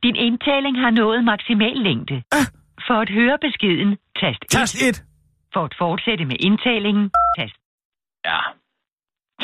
[0.05, 2.17] Din indtaling har nået maksimal længde.
[2.39, 2.47] Ah.
[2.87, 3.91] For at høre beskeden,
[4.21, 4.51] tast 1.
[4.57, 5.05] Tast 1.
[5.55, 7.07] For at fortsætte med indtalingen,
[7.39, 7.57] tast
[8.31, 8.41] Ja.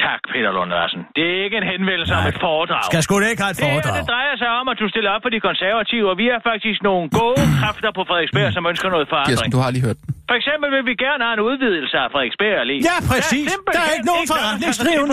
[0.07, 1.01] Tak, Peter Lund Larsen.
[1.17, 2.83] Det er ikke en henvendelse om et foredrag.
[2.91, 3.95] Skal sgu da ikke have et Det her, foredrag.
[4.01, 6.79] det drejer sig om, at du stiller op for de konservative, og vi er faktisk
[6.89, 9.51] nogle gode kræfter på Frederiksberg, som ønsker noget Kirsten, forandring.
[9.57, 10.09] du har lige hørt den.
[10.31, 12.77] For eksempel vil vi gerne have en udvidelse af Frederiksberg Allé.
[12.91, 13.45] Ja, præcis.
[13.53, 14.27] simpelthen Der er ikke nogen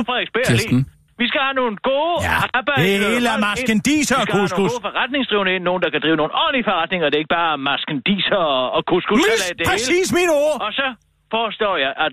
[0.10, 0.46] Frederiksberg.
[0.52, 0.80] Kirsten.
[1.22, 2.86] Vi skal have nogle gode Ja, arbejdere.
[2.88, 6.00] det hele er maskendiser og Vi skal have nogle gode forretningsdrivende ind, nogen, der kan
[6.06, 7.06] drive nogle ordentlige forretninger.
[7.10, 9.18] Det er ikke bare maskendiser og, og couscous.
[9.20, 9.70] Mis, det hele.
[9.72, 10.58] præcis mine ord.
[10.68, 10.88] Og så
[11.36, 12.12] forestår jeg, at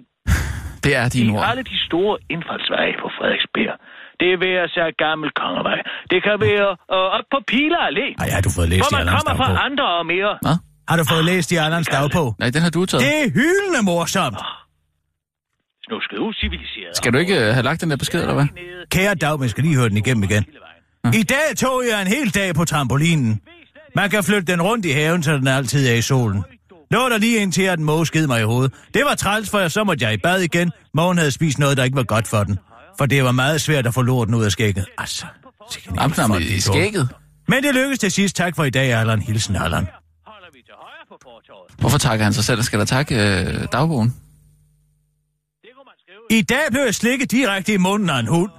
[0.86, 1.42] Det er dine i ord.
[1.50, 3.74] alle de store indfaldsveje på Frederiksberg,
[4.20, 5.78] det er ved at sige gammel kongevej.
[6.12, 9.04] Det kan være øh, op på Pila Allé, Ej, har du fået læst hvor i
[9.04, 10.32] man kommer fra andre og mere.
[10.46, 10.56] Hvad?
[10.90, 12.28] Har du fået læst i Allans dagbog?
[12.42, 13.02] Nej, den har du taget.
[13.04, 14.40] Det er hyldende morsomt.
[15.86, 16.96] Snusket usiviliseret.
[17.00, 18.48] Skal du ikke øh, have lagt den der besked, eller hvad?
[18.94, 20.44] Kære Dag, jeg skal lige høre den igennem igen.
[21.20, 23.40] I dag tog jeg en hel dag på trampolinen.
[23.94, 26.44] Man kan flytte den rundt i haven, så den altid er i solen.
[26.90, 28.72] Lå der lige indtil, at den måge sked mig i hovedet.
[28.94, 30.70] Det var træls, for så måtte jeg i bad igen.
[30.94, 32.58] Mogen havde spist noget, der ikke var godt for den.
[32.98, 34.84] For det var meget svært at få lorten ud af skægget.
[34.98, 35.26] Altså,
[35.88, 37.08] en Jamen, i skægget.
[37.48, 38.36] Men det lykkedes til sidst.
[38.36, 39.20] Tak for i dag, Allan.
[39.20, 39.86] Hilsen, Allan.
[41.78, 42.62] Hvorfor takker han sig selv?
[42.62, 44.14] Skal der takke øh, dagbogen?
[46.30, 48.50] I dag blev jeg slikket direkte i munden af en hund.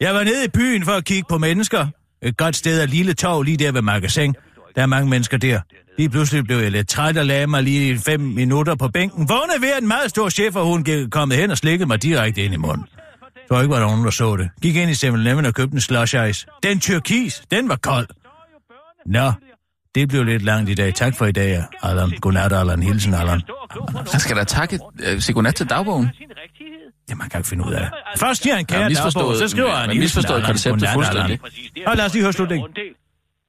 [0.00, 1.86] Jeg var nede i byen for at kigge på mennesker.
[2.22, 4.34] Et godt sted er lille tog lige der ved magasin.
[4.74, 5.60] Der er mange mennesker der.
[6.00, 9.28] Lige pludselig blev jeg lidt træt og lagde mig lige fem minutter på bænken.
[9.28, 12.42] Vågnede ved, en meget stor chef, og hun gik- kommet hen og slikkede mig direkte
[12.44, 12.86] ind i munden.
[13.48, 14.50] Tror ikke, var der nogen, der så det.
[14.62, 16.46] Gik ind i 7-Eleven og købte en slush ice.
[16.62, 18.06] Den tyrkis, den var kold.
[19.06, 19.32] Nå,
[19.94, 20.94] det blev lidt langt i dag.
[20.94, 22.10] Tak for i dag, Allan.
[22.20, 22.82] Godnat, Allan.
[22.82, 23.42] Hilsen, Allan.
[24.10, 24.78] Han skal da takke
[25.14, 26.10] uh, sig godnat til dagbogen.
[27.08, 27.90] Det man kan ikke finde ud af.
[28.16, 30.50] Først giver han Ja, kære dagbog, så skriver han hilsen, misforstået Allan.
[30.50, 31.40] konceptet Godnat, fuldstændig.
[31.76, 31.88] Allan.
[31.88, 32.68] Og lad os lige høre slutningen.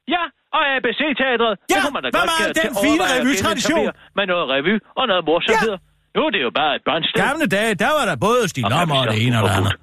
[0.07, 0.23] Ja,
[0.57, 1.53] og ABC-teatret.
[1.71, 3.85] Ja, kunne man da hvad godt den fine revytradition?
[4.17, 5.75] Med noget revy og noget morsomhed.
[5.77, 5.87] Ja.
[6.15, 7.17] Nu er det jo bare et børnsted.
[7.25, 9.73] Gamle dage, der var der både Stig Lommer og det ene og det andet.